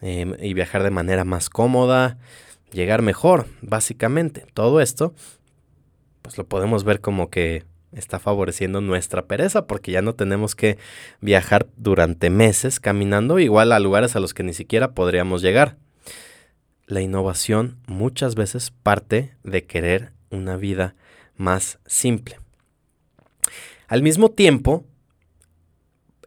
[0.00, 2.18] Em, y viajar de manera más cómoda,
[2.72, 4.46] llegar mejor, básicamente.
[4.52, 5.14] Todo esto,
[6.22, 10.78] pues lo podemos ver como que está favoreciendo nuestra pereza porque ya no tenemos que
[11.20, 15.76] viajar durante meses caminando igual a lugares a los que ni siquiera podríamos llegar.
[16.86, 20.94] La innovación muchas veces parte de querer una vida
[21.36, 22.38] más simple.
[23.88, 24.84] Al mismo tiempo,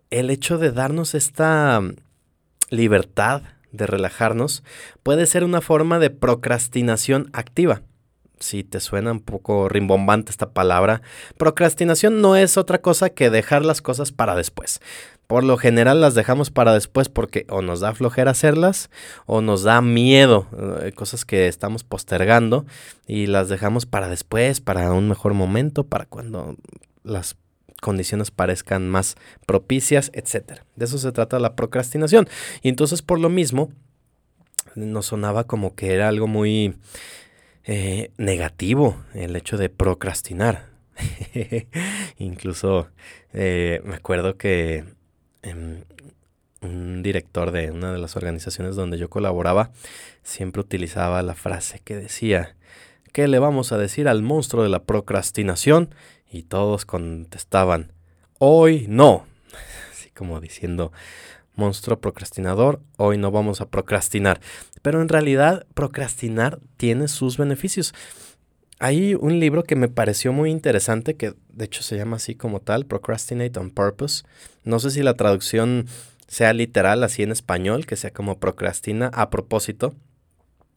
[0.10, 1.82] el hecho de darnos esta
[2.70, 3.44] libertad
[3.78, 4.64] de relajarnos,
[5.04, 7.82] puede ser una forma de procrastinación activa.
[8.40, 11.02] Si te suena un poco rimbombante esta palabra,
[11.38, 14.80] procrastinación no es otra cosa que dejar las cosas para después.
[15.26, 18.90] Por lo general las dejamos para después porque o nos da flojera hacerlas
[19.26, 20.48] o nos da miedo,
[20.82, 22.66] eh, cosas que estamos postergando
[23.08, 26.56] y las dejamos para después, para un mejor momento, para cuando
[27.04, 27.36] las
[27.82, 30.62] condiciones parezcan más propicias, etc.
[30.76, 32.28] De eso se trata la procrastinación.
[32.62, 33.72] Y entonces por lo mismo
[34.76, 36.76] nos sonaba como que era algo muy
[37.64, 40.70] eh, negativo el hecho de procrastinar.
[42.18, 42.90] Incluso
[43.34, 44.86] eh, me acuerdo que
[45.42, 45.84] em,
[46.62, 49.72] un director de una de las organizaciones donde yo colaboraba
[50.24, 52.56] siempre utilizaba la frase que decía,
[53.14, 55.94] ¿qué le vamos a decir al monstruo de la procrastinación?
[56.32, 57.94] Y todos contestaban,
[58.40, 59.26] hoy no.
[59.92, 60.92] Así como diciendo,
[61.56, 64.40] monstruo procrastinador, hoy no vamos a procrastinar.
[64.82, 67.94] Pero en realidad procrastinar tiene sus beneficios.
[68.80, 72.60] Hay un libro que me pareció muy interesante, que de hecho se llama así como
[72.60, 74.24] tal, Procrastinate on Purpose.
[74.64, 75.88] No sé si la traducción
[76.28, 79.96] sea literal así en español, que sea como procrastina a propósito,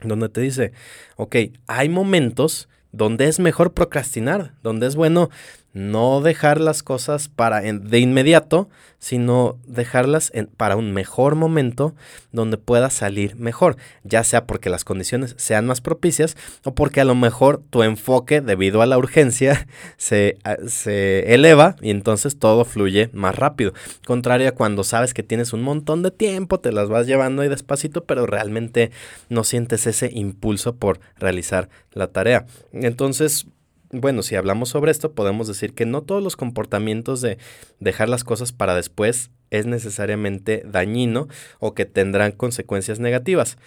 [0.02, 0.72] donde te dice,
[1.16, 1.36] ok,
[1.66, 5.30] hay momentos donde es mejor procrastinar, donde es bueno
[5.72, 11.94] no dejar las cosas para de inmediato, sino dejarlas para un mejor momento
[12.32, 17.04] donde pueda salir mejor, ya sea porque las condiciones sean más propicias o porque a
[17.04, 23.10] lo mejor tu enfoque debido a la urgencia se, se eleva y entonces todo fluye
[23.12, 23.72] más rápido.
[24.06, 27.48] Contrario a cuando sabes que tienes un montón de tiempo, te las vas llevando ahí
[27.48, 28.90] despacito, pero realmente
[29.28, 32.46] no sientes ese impulso por realizar la tarea.
[32.72, 33.46] Entonces,
[33.92, 37.38] bueno, si hablamos sobre esto, podemos decir que no todos los comportamientos de
[37.80, 43.58] dejar las cosas para después es necesariamente dañino o que tendrán consecuencias negativas.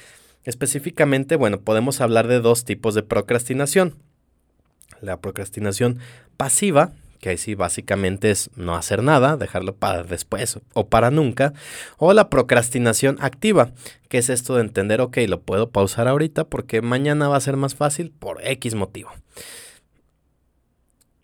[0.46, 3.96] Específicamente, bueno, podemos hablar de dos tipos de procrastinación.
[5.02, 6.00] La procrastinación
[6.38, 11.54] pasiva, que ahí sí básicamente es no hacer nada, dejarlo para después o para nunca,
[11.98, 13.72] o la procrastinación activa,
[14.08, 17.58] que es esto de entender, ok, lo puedo pausar ahorita porque mañana va a ser
[17.58, 19.12] más fácil por X motivo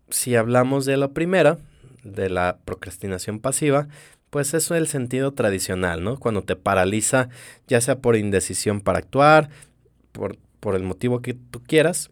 [0.09, 1.57] si hablamos de la primera,
[2.03, 3.87] de la procrastinación pasiva,
[4.29, 6.19] pues eso es el sentido tradicional, ¿no?
[6.19, 7.29] Cuando te paraliza,
[7.67, 9.49] ya sea por indecisión para actuar,
[10.11, 12.11] por, por el motivo que tú quieras,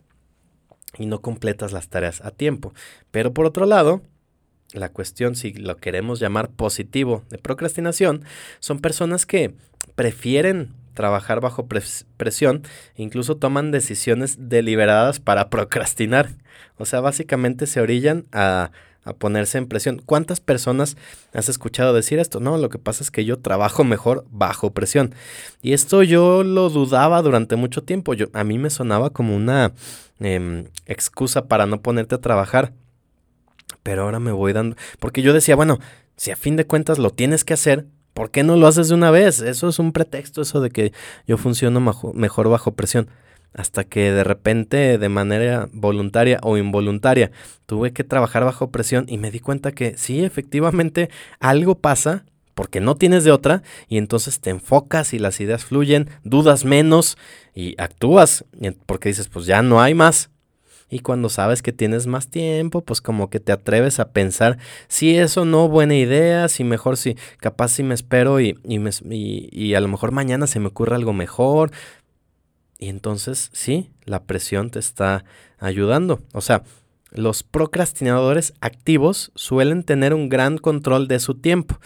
[0.98, 2.74] y no completas las tareas a tiempo.
[3.12, 4.02] Pero por otro lado,
[4.74, 8.24] la cuestión, si lo queremos llamar positivo de procrastinación,
[8.60, 9.54] son personas que
[9.96, 11.68] prefieren trabajar bajo
[12.18, 12.64] presión,
[12.96, 16.30] incluso toman decisiones deliberadas para procrastinar.
[16.78, 18.72] O sea, básicamente se orillan a,
[19.08, 20.02] a ponerse en presión.
[20.06, 20.98] ¿Cuántas personas
[21.34, 22.40] has escuchado decir esto?
[22.40, 25.16] No, lo que pasa es que yo trabajo mejor bajo presión.
[25.62, 28.14] Y esto yo lo dudaba durante mucho tiempo.
[28.14, 29.74] Yo, a mí me sonaba como una
[30.20, 32.74] em, excusa para no ponerte a trabajar.
[33.82, 34.76] Pero ahora me voy dando...
[35.00, 35.80] Porque yo decía, bueno,
[36.18, 37.86] si a fin de cuentas lo tienes que hacer,
[38.18, 39.42] ¿Por qué no lo haces de una vez?
[39.42, 40.92] Eso es un pretexto, eso de que
[41.28, 41.80] yo funciono
[42.16, 43.10] mejor bajo presión.
[43.58, 47.32] Hasta que de repente, de manera voluntaria o involuntaria,
[47.66, 52.80] tuve que trabajar bajo presión y me di cuenta que sí, efectivamente, algo pasa porque
[52.80, 57.18] no tienes de otra y entonces te enfocas y las ideas fluyen, dudas menos
[57.54, 58.46] y actúas
[58.86, 60.30] porque dices, pues ya no hay más,
[60.90, 65.18] y cuando sabes que tienes más tiempo, pues como que te atreves a pensar si
[65.18, 69.74] eso no buena idea, si mejor si capaz si me espero y, y, me, y,
[69.74, 71.72] a lo mejor mañana se me ocurre algo mejor.
[72.80, 75.26] Y entonces sí, la presión te está
[75.60, 76.22] ayudando.
[76.34, 76.64] O sea,
[77.12, 81.80] los procrastinadores activos suelen tener un gran control de su tiempo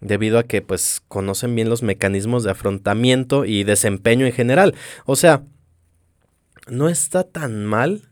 [0.00, 4.74] debido a que pues conocen bien los mecanismos de afrontamiento y desempeño en general.
[5.06, 5.44] O sea,
[6.68, 8.08] no está tan mal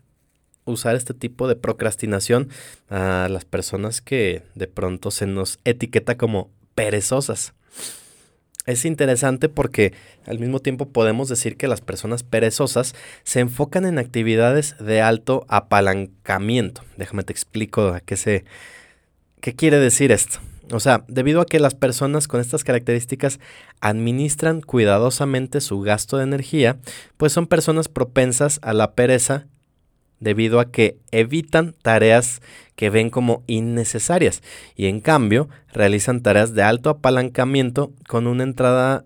[0.65, 2.49] usar este tipo de procrastinación
[2.89, 7.53] a las personas que de pronto se nos etiqueta como perezosas.
[8.65, 9.93] Es interesante porque
[10.27, 12.93] al mismo tiempo podemos decir que las personas perezosas
[13.23, 16.83] se enfocan en actividades de alto apalancamiento.
[16.95, 18.45] Déjame te explico a qué se
[19.39, 20.39] qué quiere decir esto.
[20.71, 23.39] O sea, debido a que las personas con estas características
[23.81, 26.77] administran cuidadosamente su gasto de energía,
[27.17, 29.47] pues son personas propensas a la pereza
[30.21, 32.41] debido a que evitan tareas
[32.77, 34.41] que ven como innecesarias
[34.75, 39.03] y en cambio realizan tareas de alto apalancamiento con una entrada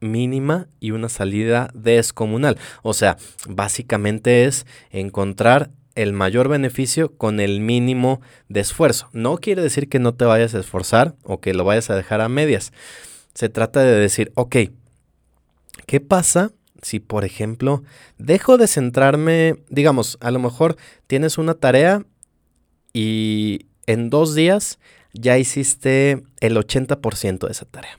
[0.00, 2.58] mínima y una salida descomunal.
[2.82, 3.16] O sea,
[3.48, 9.08] básicamente es encontrar el mayor beneficio con el mínimo de esfuerzo.
[9.12, 12.20] No quiere decir que no te vayas a esforzar o que lo vayas a dejar
[12.20, 12.72] a medias.
[13.34, 14.56] Se trata de decir, ok,
[15.86, 17.82] ¿qué pasa si, por ejemplo,
[18.18, 22.04] dejo de centrarme, digamos, a lo mejor tienes una tarea
[22.92, 24.78] y en dos días
[25.12, 27.98] ya hiciste el 80% de esa tarea.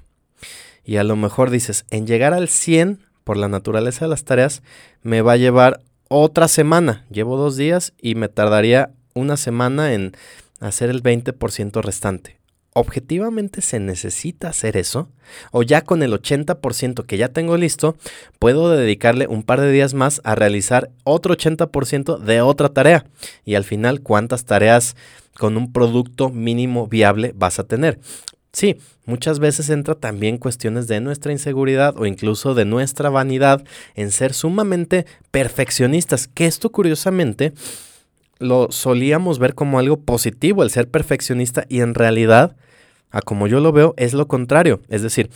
[0.83, 4.63] Y a lo mejor dices, en llegar al 100, por la naturaleza de las tareas,
[5.03, 7.05] me va a llevar otra semana.
[7.11, 10.13] Llevo dos días y me tardaría una semana en
[10.59, 12.38] hacer el 20% restante
[12.79, 15.09] objetivamente se necesita hacer eso,
[15.51, 17.95] o ya con el 80% que ya tengo listo,
[18.39, 23.05] puedo dedicarle un par de días más a realizar otro 80% de otra tarea.
[23.45, 24.95] Y al final, ¿cuántas tareas
[25.37, 27.99] con un producto mínimo viable vas a tener?
[28.51, 33.63] Sí, muchas veces entra también cuestiones de nuestra inseguridad o incluso de nuestra vanidad
[33.95, 37.53] en ser sumamente perfeccionistas, que esto curiosamente
[38.39, 42.55] lo solíamos ver como algo positivo el ser perfeccionista y en realidad,
[43.11, 44.81] a como yo lo veo, es lo contrario.
[44.89, 45.29] Es decir,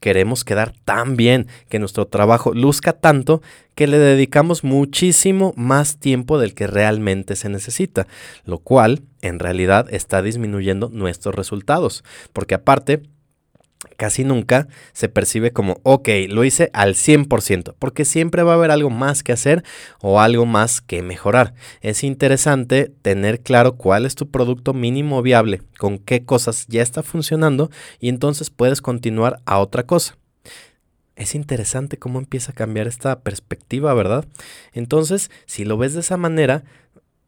[0.00, 3.42] queremos quedar tan bien, que nuestro trabajo luzca tanto,
[3.74, 8.06] que le dedicamos muchísimo más tiempo del que realmente se necesita,
[8.44, 13.02] lo cual en realidad está disminuyendo nuestros resultados, porque aparte
[13.96, 18.70] casi nunca se percibe como, ok, lo hice al 100%, porque siempre va a haber
[18.70, 19.64] algo más que hacer
[20.00, 21.54] o algo más que mejorar.
[21.80, 27.02] Es interesante tener claro cuál es tu producto mínimo viable, con qué cosas ya está
[27.02, 27.70] funcionando
[28.00, 30.16] y entonces puedes continuar a otra cosa.
[31.16, 34.26] Es interesante cómo empieza a cambiar esta perspectiva, ¿verdad?
[34.72, 36.64] Entonces, si lo ves de esa manera,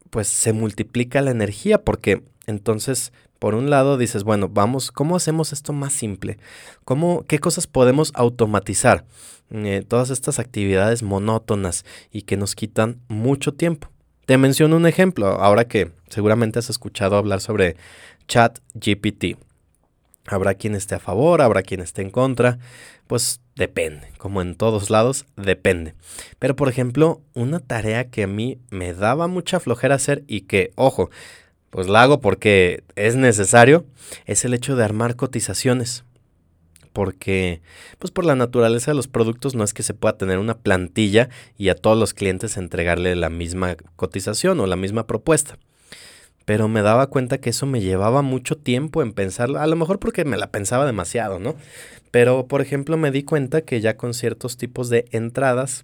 [0.09, 5.53] pues se multiplica la energía porque entonces por un lado dices, bueno, vamos, ¿cómo hacemos
[5.53, 6.39] esto más simple?
[6.85, 9.05] ¿Cómo, ¿Qué cosas podemos automatizar?
[9.49, 13.89] Eh, todas estas actividades monótonas y que nos quitan mucho tiempo.
[14.25, 17.77] Te menciono un ejemplo, ahora que seguramente has escuchado hablar sobre
[18.27, 19.37] Chat GPT.
[20.25, 22.59] Habrá quien esté a favor, habrá quien esté en contra,
[23.07, 25.93] pues depende, como en todos lados, depende.
[26.39, 30.71] Pero por ejemplo, una tarea que a mí me daba mucha flojera hacer y que,
[30.75, 31.09] ojo,
[31.69, 33.85] pues la hago porque es necesario,
[34.25, 36.03] es el hecho de armar cotizaciones.
[36.93, 37.61] Porque,
[37.99, 41.29] pues por la naturaleza de los productos no es que se pueda tener una plantilla
[41.55, 45.59] y a todos los clientes entregarle la misma cotización o la misma propuesta.
[46.45, 49.99] Pero me daba cuenta que eso me llevaba mucho tiempo en pensarlo, a lo mejor
[49.99, 51.55] porque me la pensaba demasiado, ¿no?
[52.09, 55.83] Pero, por ejemplo, me di cuenta que ya con ciertos tipos de entradas,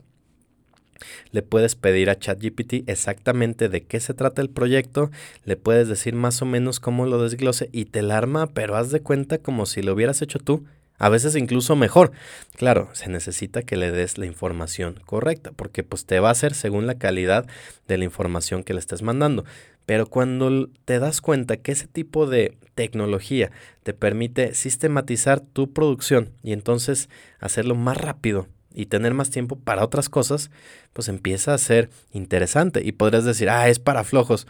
[1.32, 5.12] le puedes pedir a ChatGPT exactamente de qué se trata el proyecto,
[5.46, 8.92] le puedes decir más o menos cómo lo desglose y te la arma, pero haz
[8.92, 10.66] de cuenta como si lo hubieras hecho tú.
[11.00, 12.12] A veces incluso mejor.
[12.56, 16.54] Claro, se necesita que le des la información correcta, porque pues te va a hacer
[16.54, 17.46] según la calidad
[17.88, 19.44] de la información que le estés mandando.
[19.86, 23.52] Pero cuando te das cuenta que ese tipo de tecnología
[23.84, 29.84] te permite sistematizar tu producción y entonces hacerlo más rápido y tener más tiempo para
[29.84, 30.52] otras cosas,
[30.94, 32.82] pues empieza a ser interesante.
[32.84, 34.48] Y podrías decir, ah, es para flojos.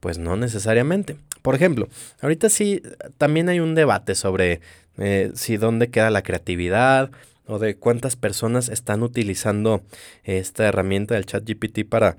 [0.00, 1.16] Pues no necesariamente.
[1.42, 1.88] Por ejemplo,
[2.20, 2.82] ahorita sí,
[3.16, 4.60] también hay un debate sobre
[4.98, 7.10] eh, si dónde queda la creatividad
[7.46, 9.82] o de cuántas personas están utilizando
[10.24, 12.16] esta herramienta del chat GPT para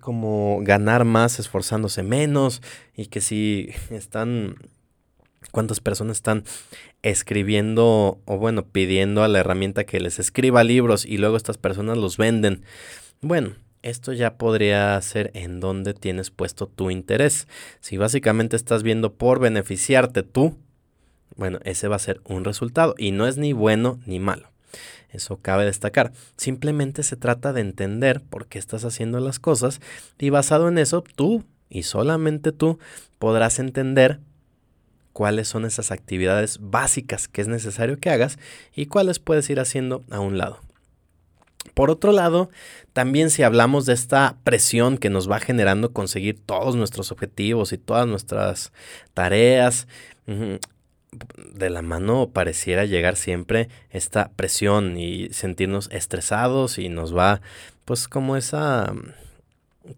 [0.00, 2.62] como ganar más esforzándose menos
[2.94, 4.56] y que si están
[5.56, 6.44] cuántas personas están
[7.00, 11.96] escribiendo o bueno, pidiendo a la herramienta que les escriba libros y luego estas personas
[11.96, 12.62] los venden.
[13.22, 17.48] Bueno, esto ya podría ser en donde tienes puesto tu interés.
[17.80, 20.58] Si básicamente estás viendo por beneficiarte tú,
[21.36, 24.50] bueno, ese va a ser un resultado y no es ni bueno ni malo.
[25.08, 26.12] Eso cabe destacar.
[26.36, 29.80] Simplemente se trata de entender por qué estás haciendo las cosas
[30.18, 32.78] y basado en eso tú y solamente tú
[33.18, 34.20] podrás entender
[35.16, 38.38] cuáles son esas actividades básicas que es necesario que hagas
[38.74, 40.60] y cuáles puedes ir haciendo a un lado.
[41.72, 42.50] Por otro lado,
[42.92, 47.78] también si hablamos de esta presión que nos va generando conseguir todos nuestros objetivos y
[47.78, 48.74] todas nuestras
[49.14, 49.88] tareas,
[50.26, 57.40] de la mano pareciera llegar siempre esta presión y sentirnos estresados y nos va
[57.86, 58.92] pues como esa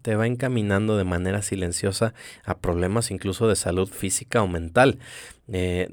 [0.01, 2.13] te va encaminando de manera silenciosa
[2.45, 4.99] a problemas incluso de salud física o mental.
[5.47, 5.89] Eh,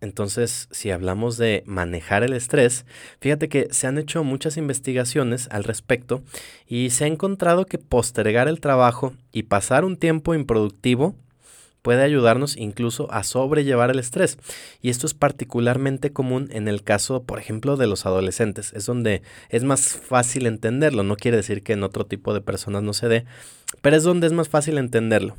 [0.00, 2.86] entonces, si hablamos de manejar el estrés,
[3.20, 6.22] fíjate que se han hecho muchas investigaciones al respecto
[6.66, 11.14] y se ha encontrado que postergar el trabajo y pasar un tiempo improductivo
[11.82, 14.38] puede ayudarnos incluso a sobrellevar el estrés.
[14.80, 18.72] Y esto es particularmente común en el caso, por ejemplo, de los adolescentes.
[18.74, 21.02] Es donde es más fácil entenderlo.
[21.02, 23.24] No quiere decir que en otro tipo de personas no se dé,
[23.82, 25.36] pero es donde es más fácil entenderlo.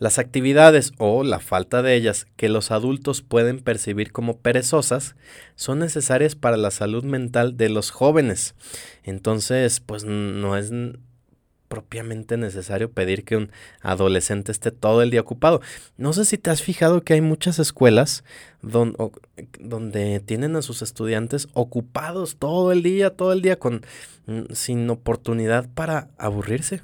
[0.00, 5.14] Las actividades o la falta de ellas que los adultos pueden percibir como perezosas
[5.56, 8.54] son necesarias para la salud mental de los jóvenes.
[9.02, 10.72] Entonces, pues no es
[11.70, 15.60] propiamente necesario pedir que un adolescente esté todo el día ocupado.
[15.96, 18.24] No sé si te has fijado que hay muchas escuelas
[18.60, 23.82] donde, tienen a sus estudiantes ocupados todo el día, todo el día, con,
[24.26, 26.82] mm, sin oportunidad para aburrirse.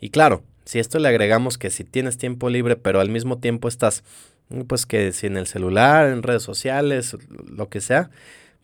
[0.00, 3.68] Y claro, si esto le agregamos que si tienes tiempo libre, pero al mismo tiempo
[3.68, 4.04] estás,
[4.48, 7.14] mm, pues que si en el celular, en redes sociales,
[7.46, 8.08] lo que sea,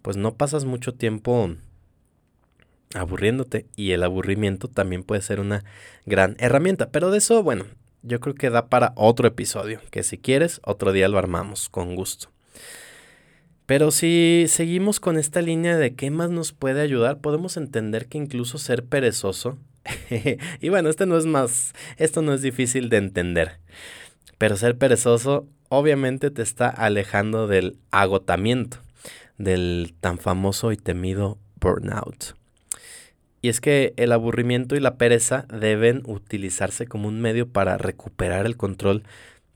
[0.00, 1.54] pues no pasas mucho tiempo
[2.94, 5.64] aburriéndote y el aburrimiento también puede ser una
[6.06, 6.90] gran herramienta.
[6.90, 7.66] Pero de eso, bueno,
[8.02, 11.94] yo creo que da para otro episodio, que si quieres, otro día lo armamos con
[11.94, 12.30] gusto.
[13.66, 18.18] Pero si seguimos con esta línea de qué más nos puede ayudar, podemos entender que
[18.18, 19.58] incluso ser perezoso
[20.60, 23.60] y bueno, este no es más, esto no es difícil de entender.
[24.38, 28.78] Pero ser perezoso obviamente te está alejando del agotamiento,
[29.38, 32.34] del tan famoso y temido burnout.
[33.44, 38.46] Y es que el aburrimiento y la pereza deben utilizarse como un medio para recuperar
[38.46, 39.02] el control,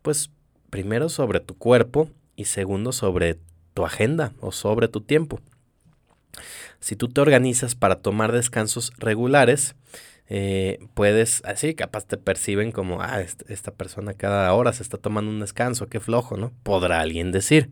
[0.02, 0.30] pues
[0.68, 3.38] primero sobre tu cuerpo y segundo sobre
[3.72, 5.40] tu agenda o sobre tu tiempo.
[6.80, 9.74] Si tú te organizas para tomar descansos regulares,
[10.28, 15.30] eh, puedes, así capaz te perciben como, ah, esta persona cada hora se está tomando
[15.30, 16.52] un descanso, qué flojo, ¿no?
[16.62, 17.70] Podrá alguien decir.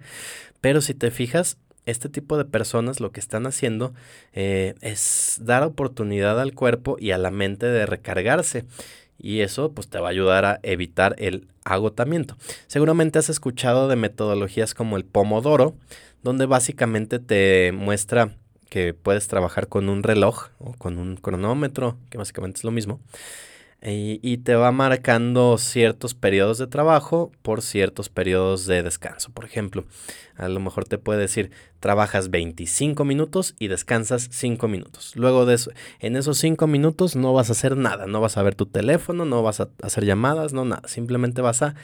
[0.63, 3.95] Pero si te fijas, este tipo de personas lo que están haciendo
[4.33, 8.65] eh, es dar oportunidad al cuerpo y a la mente de recargarse.
[9.19, 12.37] Y eso pues te va a ayudar a evitar el agotamiento.
[12.67, 15.75] Seguramente has escuchado de metodologías como el Pomodoro,
[16.23, 18.37] donde básicamente te muestra
[18.69, 23.01] que puedes trabajar con un reloj o con un cronómetro, que básicamente es lo mismo,
[23.89, 29.31] y, te va marcando ciertos periodos de trabajo por ciertos periodos de descanso.
[29.31, 29.85] Por ejemplo,
[30.37, 35.15] a lo mejor te puede decir, trabajas 25 minutos y descansas 5 minutos.
[35.15, 35.71] Luego de eso,
[36.01, 39.25] en esos 5 minutos no vas a hacer nada, no vas a ver tu teléfono,
[39.25, 41.77] no vas a hacer llamadas, no nada, simplemente vas a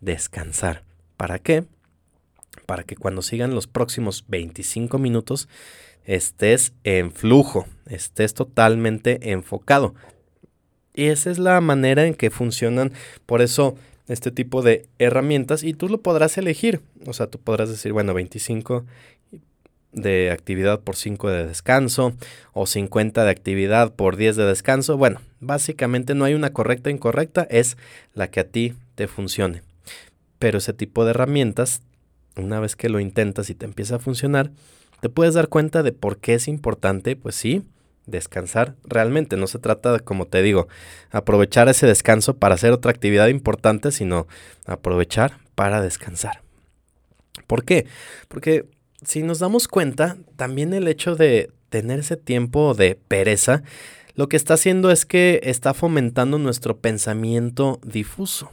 [0.00, 0.84] descansar.
[1.16, 1.64] ¿Para qué?
[2.66, 5.48] Para que cuando sigan los próximos 25 minutos
[6.04, 9.94] estés en flujo, estés totalmente enfocado.
[10.98, 12.92] Y esa es la manera en que funcionan,
[13.24, 13.76] por eso
[14.08, 16.80] este tipo de herramientas y tú lo podrás elegir.
[17.06, 18.84] O sea, tú podrás decir, bueno, 25
[19.92, 22.14] de actividad por 5 de descanso
[22.52, 24.96] o 50 de actividad por 10 de descanso.
[24.96, 27.76] Bueno, básicamente no hay una correcta e incorrecta, es
[28.12, 29.62] la que a ti te funcione.
[30.40, 31.80] Pero ese tipo de herramientas,
[32.34, 34.50] una vez que lo intentas y te empieza a funcionar,
[35.00, 37.62] te puedes dar cuenta de por qué es importante, pues sí,
[38.08, 39.36] descansar realmente.
[39.36, 40.68] No se trata de, como te digo,
[41.10, 44.26] aprovechar ese descanso para hacer otra actividad importante, sino
[44.66, 46.42] aprovechar para descansar.
[47.46, 47.86] ¿Por qué?
[48.28, 48.66] Porque
[49.04, 53.62] si nos damos cuenta, también el hecho de tener ese tiempo de pereza,
[54.14, 58.50] lo que está haciendo es que está fomentando nuestro pensamiento difuso.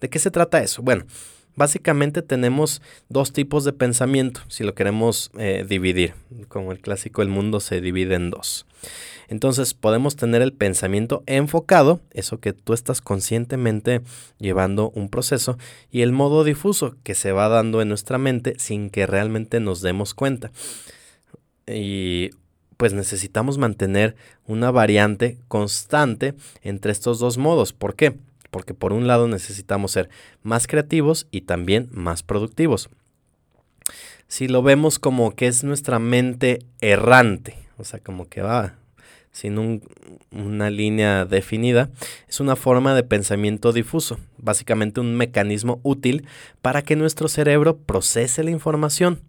[0.00, 0.82] ¿De qué se trata eso?
[0.82, 1.06] Bueno,
[1.54, 6.14] Básicamente tenemos dos tipos de pensamiento, si lo queremos eh, dividir.
[6.48, 8.66] Como el clásico, el mundo se divide en dos.
[9.28, 14.02] Entonces podemos tener el pensamiento enfocado, eso que tú estás conscientemente
[14.38, 15.58] llevando un proceso,
[15.90, 19.80] y el modo difuso que se va dando en nuestra mente sin que realmente nos
[19.80, 20.52] demos cuenta.
[21.66, 22.30] Y
[22.76, 27.72] pues necesitamos mantener una variante constante entre estos dos modos.
[27.72, 28.18] ¿Por qué?
[28.52, 30.10] Porque por un lado necesitamos ser
[30.42, 32.90] más creativos y también más productivos.
[34.28, 38.74] Si lo vemos como que es nuestra mente errante, o sea, como que va
[39.32, 39.80] sin
[40.30, 41.88] una línea definida,
[42.28, 46.26] es una forma de pensamiento difuso, básicamente un mecanismo útil
[46.60, 49.22] para que nuestro cerebro procese la información,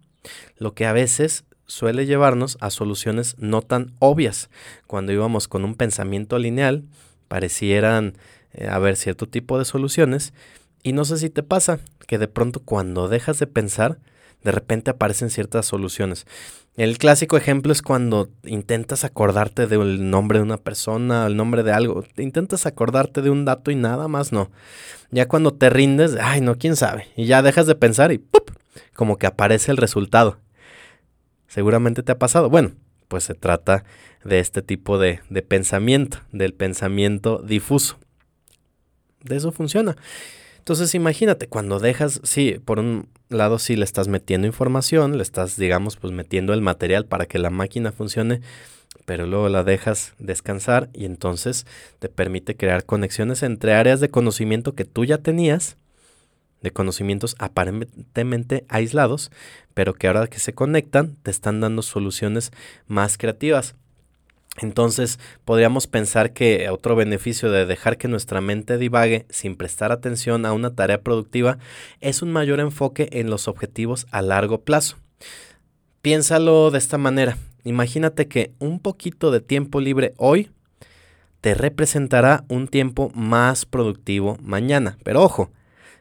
[0.57, 4.49] lo que a veces suele llevarnos a soluciones no tan obvias.
[4.86, 6.84] Cuando íbamos con un pensamiento lineal,
[7.30, 8.17] parecieran
[8.54, 10.34] eh, haber cierto tipo de soluciones.
[10.84, 13.99] Y no sé si te pasa que de pronto cuando dejas de pensar,
[14.43, 16.26] de repente aparecen ciertas soluciones.
[16.76, 21.72] El clásico ejemplo es cuando intentas acordarte del nombre de una persona, el nombre de
[21.72, 24.49] algo, intentas acordarte de un dato y nada más no.
[25.12, 28.51] Ya cuando te rindes, ay no, quién sabe, y ya dejas de pensar y ¡pup!
[28.95, 30.39] como que aparece el resultado.
[31.47, 32.49] Seguramente te ha pasado.
[32.49, 32.72] Bueno,
[33.08, 33.84] pues se trata
[34.24, 37.99] de este tipo de, de pensamiento, del pensamiento difuso
[39.24, 39.95] de eso funciona.
[40.59, 45.57] Entonces imagínate, cuando dejas, sí, por un lado sí le estás metiendo información, le estás,
[45.57, 48.39] digamos, pues metiendo el material para que la máquina funcione,
[49.05, 51.65] pero luego la dejas descansar y entonces
[51.99, 55.76] te permite crear conexiones entre áreas de conocimiento que tú ya tenías,
[56.61, 59.32] de conocimientos aparentemente aislados,
[59.74, 62.51] pero que ahora que se conectan te están dando soluciones
[62.88, 63.76] más creativas.
[64.62, 70.45] Entonces podríamos pensar que otro beneficio de dejar que nuestra mente divague sin prestar atención
[70.45, 71.58] a una tarea productiva
[72.01, 74.97] es un mayor enfoque en los objetivos a largo plazo.
[76.01, 77.38] Piénsalo de esta manera.
[77.64, 80.51] Imagínate que un poquito de tiempo libre hoy
[81.41, 84.97] te representará un tiempo más productivo mañana.
[85.04, 85.51] Pero ojo,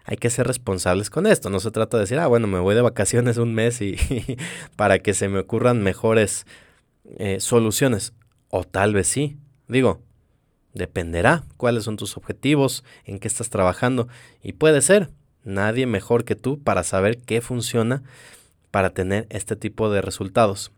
[0.04, 1.50] hay que ser responsables con esto.
[1.50, 3.96] No se trata de decir, ah, bueno, me voy de vacaciones un mes y
[4.76, 6.46] para que se me ocurran mejores
[7.18, 8.12] eh, soluciones.
[8.54, 9.38] O tal vez sí.
[9.66, 10.02] Digo,
[10.74, 14.08] dependerá cuáles son tus objetivos, en qué estás trabajando.
[14.42, 15.08] Y puede ser
[15.42, 18.02] nadie mejor que tú para saber qué funciona
[18.70, 20.70] para tener este tipo de resultados.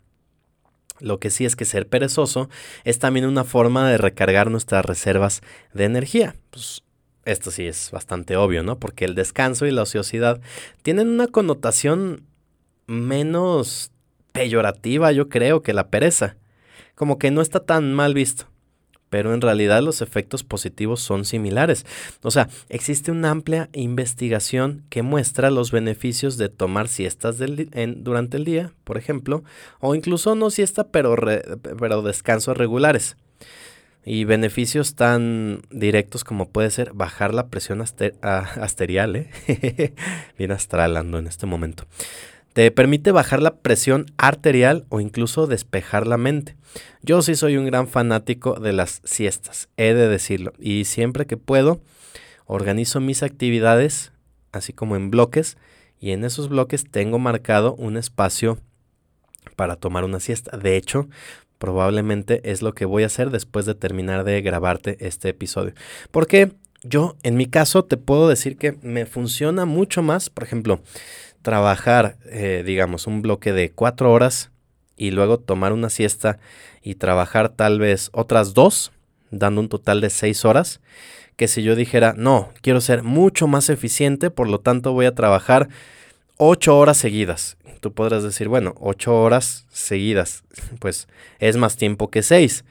[1.00, 2.48] Lo que sí es que ser perezoso
[2.84, 6.36] es también una forma de recargar nuestras reservas de energía.
[6.50, 6.84] Pues
[7.24, 8.78] esto sí es bastante obvio, ¿no?
[8.78, 10.40] Porque el descanso y la ociosidad
[10.82, 12.22] tienen una connotación
[12.86, 13.90] menos
[14.30, 16.36] peyorativa, yo creo, que la pereza.
[16.94, 18.46] Como que no está tan mal visto
[19.14, 21.86] pero en realidad los efectos positivos son similares.
[22.22, 28.44] O sea, existe una amplia investigación que muestra los beneficios de tomar siestas durante el
[28.44, 29.44] día, por ejemplo,
[29.78, 31.14] o incluso no siesta, pero,
[31.78, 33.16] pero descansos regulares.
[34.04, 39.94] Y beneficios tan directos como puede ser bajar la presión asterial, ¿eh?
[40.36, 41.86] bien astral ando en este momento.
[42.54, 46.56] Te permite bajar la presión arterial o incluso despejar la mente.
[47.02, 51.36] Yo sí soy un gran fanático de las siestas, he de decirlo, y siempre que
[51.36, 51.80] puedo
[52.46, 54.12] organizo mis actividades
[54.52, 55.56] así como en bloques
[55.98, 58.58] y en esos bloques tengo marcado un espacio
[59.56, 60.56] para tomar una siesta.
[60.56, 61.08] De hecho,
[61.58, 65.74] probablemente es lo que voy a hacer después de terminar de grabarte este episodio.
[66.12, 66.52] Porque
[66.82, 70.82] yo, en mi caso, te puedo decir que me funciona mucho más, por ejemplo,
[71.44, 74.50] trabajar, eh, digamos, un bloque de cuatro horas
[74.96, 76.40] y luego tomar una siesta
[76.82, 78.90] y trabajar tal vez otras dos,
[79.30, 80.80] dando un total de seis horas,
[81.36, 85.14] que si yo dijera, no, quiero ser mucho más eficiente, por lo tanto voy a
[85.14, 85.68] trabajar
[86.38, 87.56] ocho horas seguidas.
[87.80, 90.44] Tú podrás decir, bueno, ocho horas seguidas,
[90.80, 92.64] pues es más tiempo que seis.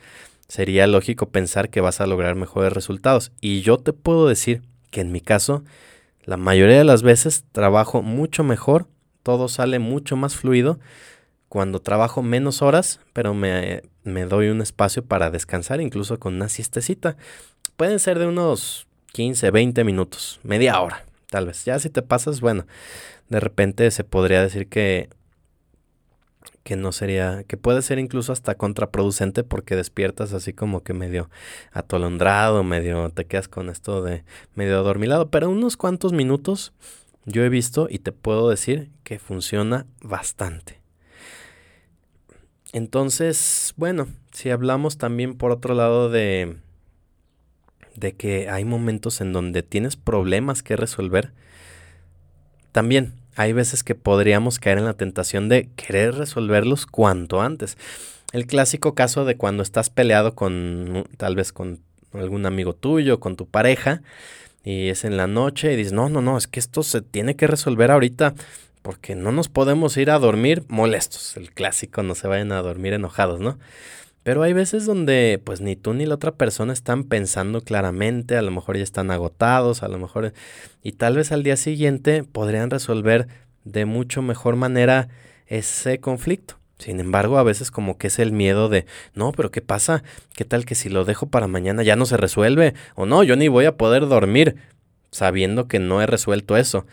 [0.47, 3.31] Sería lógico pensar que vas a lograr mejores resultados.
[3.39, 5.63] Y yo te puedo decir que en mi caso,
[6.25, 8.87] la mayoría de las veces trabajo mucho mejor,
[9.23, 10.79] todo sale mucho más fluido
[11.49, 16.49] cuando trabajo menos horas, pero me, me doy un espacio para descansar, incluso con una
[16.49, 17.15] siestecita.
[17.77, 21.63] Pueden ser de unos 15, 20 minutos, media hora, tal vez.
[21.65, 22.65] Ya si te pasas, bueno,
[23.29, 25.09] de repente se podría decir que
[26.63, 31.29] que no sería, que puede ser incluso hasta contraproducente porque despiertas así como que medio
[31.71, 34.23] atolondrado, medio te quedas con esto de
[34.55, 36.73] medio adormilado, pero unos cuantos minutos
[37.25, 40.81] yo he visto y te puedo decir que funciona bastante.
[42.71, 46.57] Entonces, bueno, si hablamos también por otro lado de
[47.95, 51.31] de que hay momentos en donde tienes problemas que resolver,
[52.71, 57.77] también hay veces que podríamos caer en la tentación de querer resolverlos cuanto antes.
[58.31, 61.79] El clásico caso de cuando estás peleado con tal vez con
[62.13, 64.01] algún amigo tuyo, con tu pareja,
[64.63, 67.35] y es en la noche y dices, no, no, no, es que esto se tiene
[67.35, 68.33] que resolver ahorita
[68.81, 71.37] porque no nos podemos ir a dormir molestos.
[71.37, 73.57] El clásico, no se vayan a dormir enojados, ¿no?
[74.23, 78.41] Pero hay veces donde pues ni tú ni la otra persona están pensando claramente, a
[78.41, 80.33] lo mejor ya están agotados, a lo mejor
[80.81, 83.27] y tal vez al día siguiente podrían resolver
[83.65, 85.09] de mucho mejor manera
[85.47, 86.57] ese conflicto.
[86.79, 90.03] Sin embargo, a veces como que es el miedo de, no, pero ¿qué pasa?
[90.35, 92.73] ¿Qué tal que si lo dejo para mañana ya no se resuelve?
[92.95, 94.55] O no, yo ni voy a poder dormir
[95.11, 96.85] sabiendo que no he resuelto eso.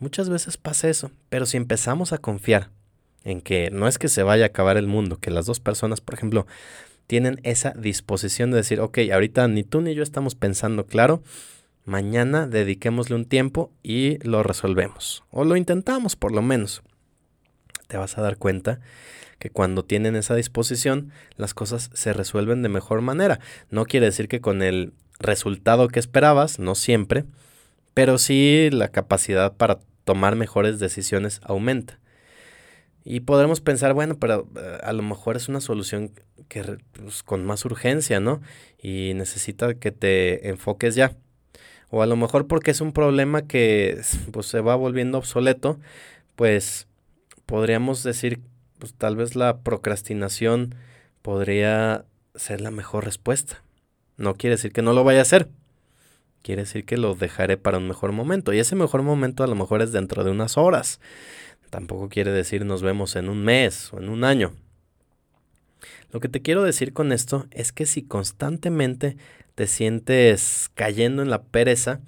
[0.00, 2.70] Muchas veces pasa eso, pero si empezamos a confiar
[3.28, 6.00] en que no es que se vaya a acabar el mundo, que las dos personas,
[6.00, 6.46] por ejemplo,
[7.06, 11.22] tienen esa disposición de decir, ok, ahorita ni tú ni yo estamos pensando claro,
[11.84, 16.82] mañana dediquémosle un tiempo y lo resolvemos, o lo intentamos por lo menos.
[17.86, 18.80] Te vas a dar cuenta
[19.38, 23.40] que cuando tienen esa disposición, las cosas se resuelven de mejor manera.
[23.70, 27.26] No quiere decir que con el resultado que esperabas, no siempre,
[27.92, 31.98] pero sí la capacidad para tomar mejores decisiones aumenta.
[33.04, 36.12] Y podremos pensar, bueno, pero eh, a lo mejor es una solución
[36.48, 38.40] que pues, con más urgencia, ¿no?
[38.82, 41.16] Y necesita que te enfoques ya.
[41.90, 44.00] O a lo mejor porque es un problema que
[44.32, 45.78] pues, se va volviendo obsoleto,
[46.36, 46.86] pues
[47.46, 48.40] podríamos decir,
[48.78, 50.74] pues tal vez la procrastinación
[51.22, 53.62] podría ser la mejor respuesta.
[54.16, 55.48] No quiere decir que no lo vaya a hacer.
[56.42, 58.52] Quiere decir que lo dejaré para un mejor momento.
[58.52, 61.00] Y ese mejor momento a lo mejor es dentro de unas horas.
[61.70, 64.52] Tampoco quiere decir nos vemos en un mes o en un año.
[66.10, 69.16] Lo que te quiero decir con esto es que si constantemente
[69.54, 72.00] te sientes cayendo en la pereza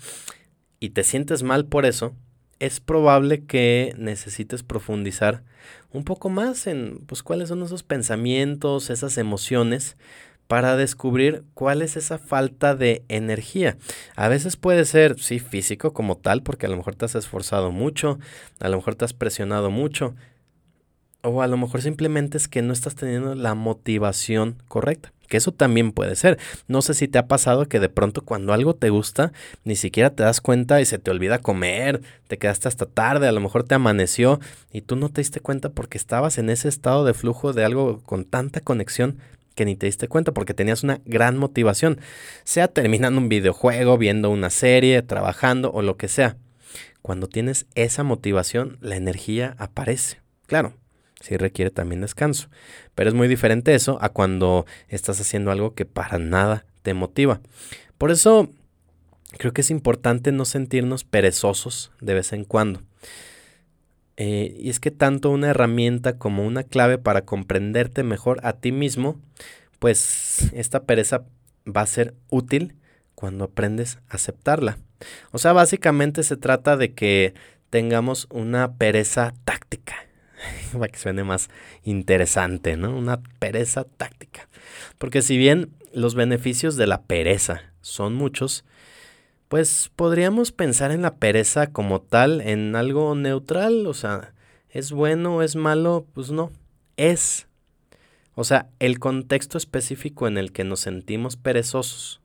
[0.78, 2.14] y te sientes mal por eso,
[2.60, 5.42] es probable que necesites profundizar
[5.92, 9.96] un poco más en pues cuáles son esos pensamientos, esas emociones
[10.50, 13.76] para descubrir cuál es esa falta de energía.
[14.16, 17.70] A veces puede ser, sí, físico como tal, porque a lo mejor te has esforzado
[17.70, 18.18] mucho,
[18.58, 20.16] a lo mejor te has presionado mucho.
[21.22, 25.12] O a lo mejor simplemente es que no estás teniendo la motivación correcta.
[25.28, 26.36] Que eso también puede ser.
[26.66, 29.32] No sé si te ha pasado que de pronto cuando algo te gusta,
[29.62, 33.32] ni siquiera te das cuenta y se te olvida comer, te quedaste hasta tarde, a
[33.32, 34.40] lo mejor te amaneció
[34.72, 38.00] y tú no te diste cuenta porque estabas en ese estado de flujo de algo
[38.00, 39.18] con tanta conexión
[39.54, 42.00] que ni te diste cuenta porque tenías una gran motivación,
[42.44, 46.36] sea terminando un videojuego, viendo una serie, trabajando o lo que sea.
[47.02, 50.20] Cuando tienes esa motivación, la energía aparece.
[50.46, 50.74] Claro,
[51.20, 52.48] sí requiere también descanso.
[52.94, 57.40] Pero es muy diferente eso a cuando estás haciendo algo que para nada te motiva.
[57.98, 58.50] Por eso
[59.38, 62.82] creo que es importante no sentirnos perezosos de vez en cuando.
[64.22, 68.70] Eh, y es que tanto una herramienta como una clave para comprenderte mejor a ti
[68.70, 69.18] mismo,
[69.78, 71.24] pues esta pereza
[71.66, 72.76] va a ser útil
[73.14, 74.76] cuando aprendes a aceptarla.
[75.32, 77.32] O sea, básicamente se trata de que
[77.70, 79.94] tengamos una pereza táctica
[80.74, 81.48] para que suene más
[81.82, 82.94] interesante, ¿no?
[82.94, 84.50] Una pereza táctica.
[84.98, 88.66] Porque si bien los beneficios de la pereza son muchos,
[89.50, 94.32] pues podríamos pensar en la pereza como tal, en algo neutral, o sea,
[94.68, 96.06] ¿es bueno es malo?
[96.14, 96.52] Pues no,
[96.96, 97.48] es.
[98.36, 102.20] O sea, el contexto específico en el que nos sentimos perezosos,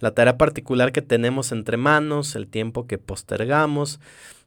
[0.00, 4.00] la tarea particular que tenemos entre manos, el tiempo que postergamos,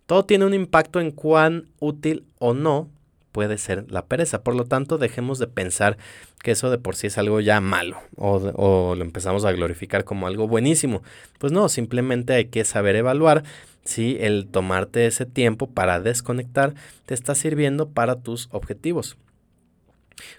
[0.05, 2.89] todo tiene un impacto en cuán útil o no
[3.37, 4.41] puede ser la pereza.
[4.41, 5.99] Por lo tanto, dejemos de pensar
[6.41, 10.25] que eso de por sí es algo ya malo o, lo empezamos a glorificar como
[10.25, 11.03] algo buenísimo.
[11.37, 13.43] Pues no, simplemente hay que saber evaluar
[13.85, 16.73] si el tomarte ese tiempo para desconectar
[17.05, 19.17] te está sirviendo para tus objetivos.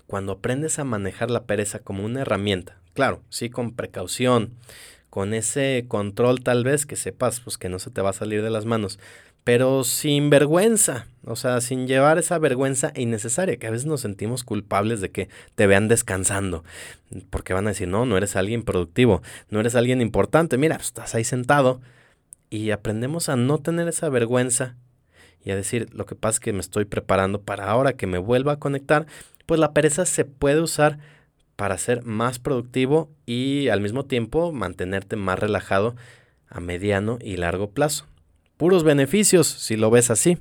[0.08, 4.54] Cuando aprendes a manejar la pereza como una herramienta, claro, sí con precaución,
[5.08, 8.42] con ese control tal vez que sepas pues que no se te va a salir
[8.42, 8.98] de las manos,
[9.44, 14.44] pero sin vergüenza, o sea, sin llevar esa vergüenza innecesaria, que a veces nos sentimos
[14.44, 16.64] culpables de que te vean descansando,
[17.30, 20.88] porque van a decir, no, no eres alguien productivo, no eres alguien importante, mira, pues,
[20.88, 21.80] estás ahí sentado
[22.50, 24.76] y aprendemos a no tener esa vergüenza
[25.42, 28.18] y a decir, lo que pasa es que me estoy preparando para ahora que me
[28.18, 29.06] vuelva a conectar,
[29.46, 30.98] pues la pereza se puede usar
[31.56, 35.96] para ser más productivo y al mismo tiempo mantenerte más relajado
[36.48, 38.06] a mediano y largo plazo
[38.58, 40.36] puros beneficios, si lo ves así.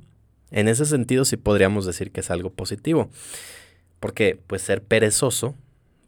[0.51, 3.09] En ese sentido sí podríamos decir que es algo positivo,
[4.01, 5.55] porque pues ser perezoso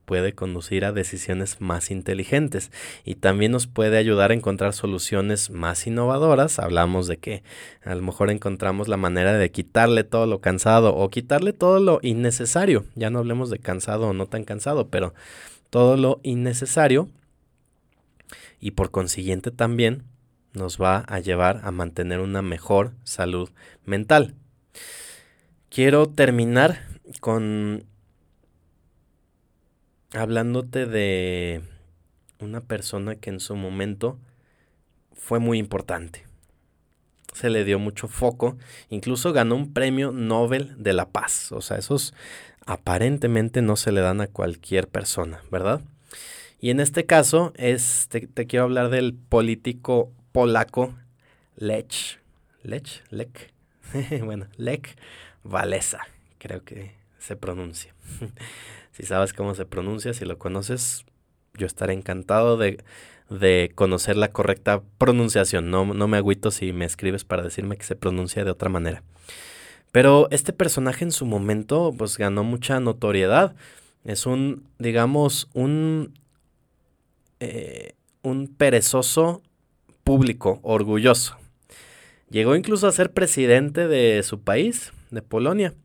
[0.10, 2.72] puede conducir a decisiones más inteligentes
[3.06, 6.58] y también nos puede ayudar a encontrar soluciones más innovadoras.
[6.58, 7.44] Hablamos de que
[7.84, 12.00] a lo mejor encontramos la manera de quitarle todo lo cansado o quitarle todo lo
[12.02, 12.86] innecesario.
[12.96, 15.14] Ya no hablemos de cansado o no tan cansado, pero
[15.70, 17.08] todo lo innecesario
[18.60, 20.06] y por consiguiente también
[20.54, 23.50] nos va a llevar a mantener una mejor salud
[23.86, 24.36] mental.
[25.70, 26.82] Quiero terminar
[27.20, 27.84] con
[30.14, 31.62] hablándote de
[32.40, 34.18] una persona que en su momento
[35.14, 36.26] fue muy importante.
[37.34, 38.58] Se le dio mucho foco,
[38.90, 41.52] incluso ganó un premio Nobel de la Paz.
[41.52, 42.14] O sea, esos
[42.66, 45.82] aparentemente no se le dan a cualquier persona, ¿verdad?
[46.60, 50.96] Y en este caso, es, te, te quiero hablar del político polaco
[51.56, 52.20] Lech,
[52.64, 53.54] Lech, Lech,
[54.24, 54.96] bueno, Lech
[55.44, 56.00] Walesa,
[56.38, 57.94] creo que se pronuncia.
[58.92, 61.06] si sabes cómo se pronuncia, si lo conoces,
[61.56, 62.84] yo estaré encantado de,
[63.30, 65.70] de conocer la correcta pronunciación.
[65.70, 69.04] No, no me agüito si me escribes para decirme que se pronuncia de otra manera.
[69.92, 73.56] Pero este personaje en su momento pues ganó mucha notoriedad.
[74.06, 76.14] Es un, digamos, un,
[77.40, 79.42] eh, un perezoso
[80.10, 81.38] público, orgulloso.
[82.32, 85.76] Llegó incluso a ser presidente de su país, de Polonia.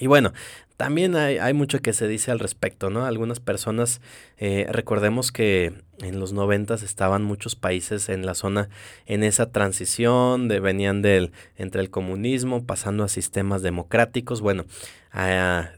[0.00, 0.32] Y bueno,
[0.76, 3.06] también hay, mucho que se dice al respecto, ¿no?
[3.06, 4.00] Algunas personas,
[4.38, 8.70] eh, recordemos que en los noventas estaban muchos países en la zona,
[9.06, 14.40] en esa transición, de, venían del, entre el comunismo, pasando a sistemas democráticos.
[14.40, 14.64] Bueno,
[15.12, 15.70] a,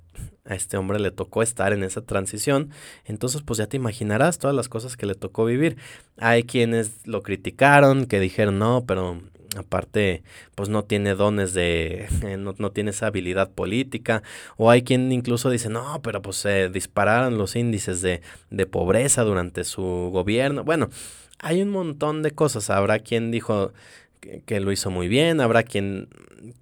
[0.45, 2.71] a este hombre le tocó estar en esa transición,
[3.05, 5.77] entonces pues ya te imaginarás todas las cosas que le tocó vivir.
[6.19, 9.21] Hay quienes lo criticaron, que dijeron, no, pero
[9.57, 10.23] aparte
[10.55, 12.09] pues no tiene dones de,
[12.39, 14.23] no, tiene esa habilidad política,
[14.57, 19.23] o hay quien incluso dice, no, pero pues se dispararon los índices de, de pobreza
[19.23, 20.65] durante su gobierno.
[20.65, 20.91] Bueno,
[21.39, 23.73] hay un montón de cosas, habrá quien dijo,
[24.21, 26.09] que, lo hizo muy bien, habrá quien,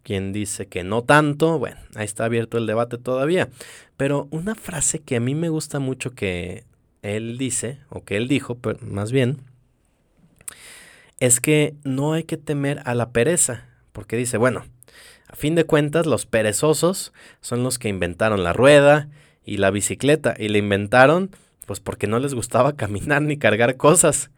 [0.03, 3.49] quien dice que no tanto, bueno, ahí está abierto el debate todavía.
[3.97, 6.65] Pero una frase que a mí me gusta mucho que
[7.03, 9.39] él dice, o que él dijo, pero más bien,
[11.21, 14.65] es que no hay que temer a la pereza, porque dice, bueno,
[15.31, 19.11] A fin de cuentas, los perezosos son los que inventaron la rueda
[19.45, 21.31] y la bicicleta y la inventaron
[21.69, 24.31] pues porque no les gustaba caminar ni cargar cosas.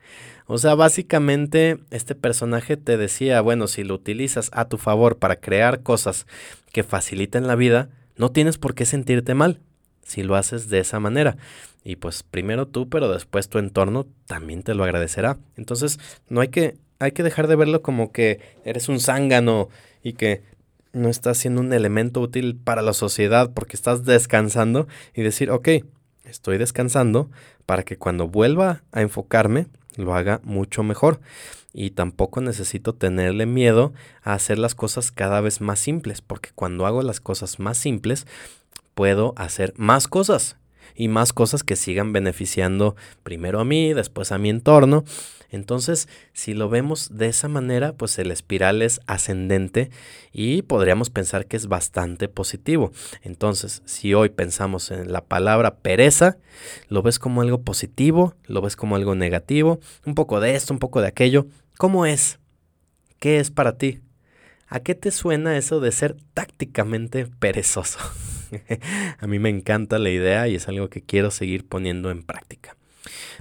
[0.53, 5.37] O sea, básicamente este personaje te decía, bueno, si lo utilizas a tu favor para
[5.37, 6.27] crear cosas
[6.73, 9.61] que faciliten la vida, no tienes por qué sentirte mal
[10.03, 11.37] si lo haces de esa manera.
[11.85, 15.39] Y pues primero tú, pero después tu entorno también te lo agradecerá.
[15.57, 19.69] Entonces, no hay que, hay que dejar de verlo como que eres un zángano
[20.03, 20.43] y que
[20.93, 25.69] no estás siendo un elemento útil para la sociedad porque estás descansando y decir, ok,
[26.31, 27.31] estoy descansando
[27.67, 29.67] para que cuando vuelva a enfocarme
[29.97, 31.21] lo haga mucho mejor.
[31.73, 36.87] Y tampoco necesito tenerle miedo a hacer las cosas cada vez más simples, porque cuando
[36.87, 38.27] hago las cosas más simples,
[38.95, 40.57] puedo hacer más cosas
[40.97, 45.05] y más cosas que sigan beneficiando primero a mí, después a mi entorno.
[45.51, 49.91] Entonces, si lo vemos de esa manera, pues el espiral es ascendente
[50.33, 52.93] y podríamos pensar que es bastante positivo.
[53.23, 56.39] Entonces, si hoy pensamos en la palabra pereza,
[56.89, 60.79] lo ves como algo positivo, lo ves como algo negativo, un poco de esto, un
[60.79, 61.47] poco de aquello.
[61.77, 62.39] ¿Cómo es?
[63.19, 64.01] ¿Qué es para ti?
[64.69, 67.99] ¿A qué te suena eso de ser tácticamente perezoso?
[69.19, 72.77] a mí me encanta la idea y es algo que quiero seguir poniendo en práctica.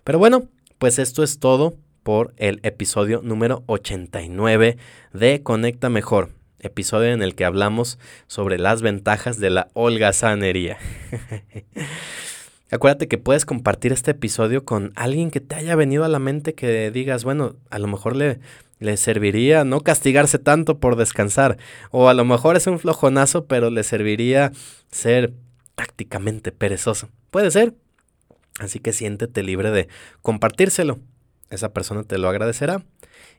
[0.04, 0.48] Pero bueno,
[0.80, 1.76] pues esto es todo
[2.10, 4.78] por el episodio número 89
[5.14, 10.80] de Conecta Mejor, episodio en el que hablamos sobre las ventajas de la holgazanería.
[12.72, 16.56] Acuérdate que puedes compartir este episodio con alguien que te haya venido a la mente
[16.56, 18.40] que digas, bueno, a lo mejor le,
[18.80, 21.60] le serviría no castigarse tanto por descansar.
[21.92, 24.52] O a lo mejor es un flojonazo, pero le serviría
[24.90, 25.32] ser
[25.76, 27.10] tácticamente perezoso.
[27.30, 27.76] Puede ser.
[28.58, 29.90] Así que siéntete libre de
[30.24, 30.98] compartírselo.
[31.50, 32.84] Esa persona te lo agradecerá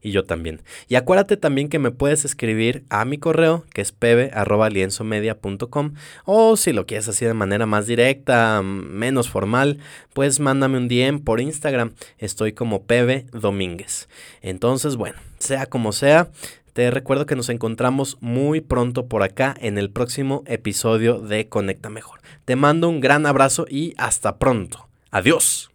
[0.03, 0.63] y yo también.
[0.89, 5.95] Y acuérdate también que me puedes escribir a mi correo, que es pebe.lienzomedia.com,
[6.25, 9.79] o si lo quieres así de manera más directa, menos formal,
[10.13, 11.93] pues mándame un DM por Instagram.
[12.19, 14.09] Estoy como Pebe Domínguez.
[14.43, 16.31] Entonces, bueno, sea como sea,
[16.73, 21.91] te recuerdo que nos encontramos muy pronto por acá en el próximo episodio de Conecta
[21.91, 22.21] Mejor.
[22.45, 24.89] Te mando un gran abrazo y hasta pronto.
[25.11, 25.70] Adiós.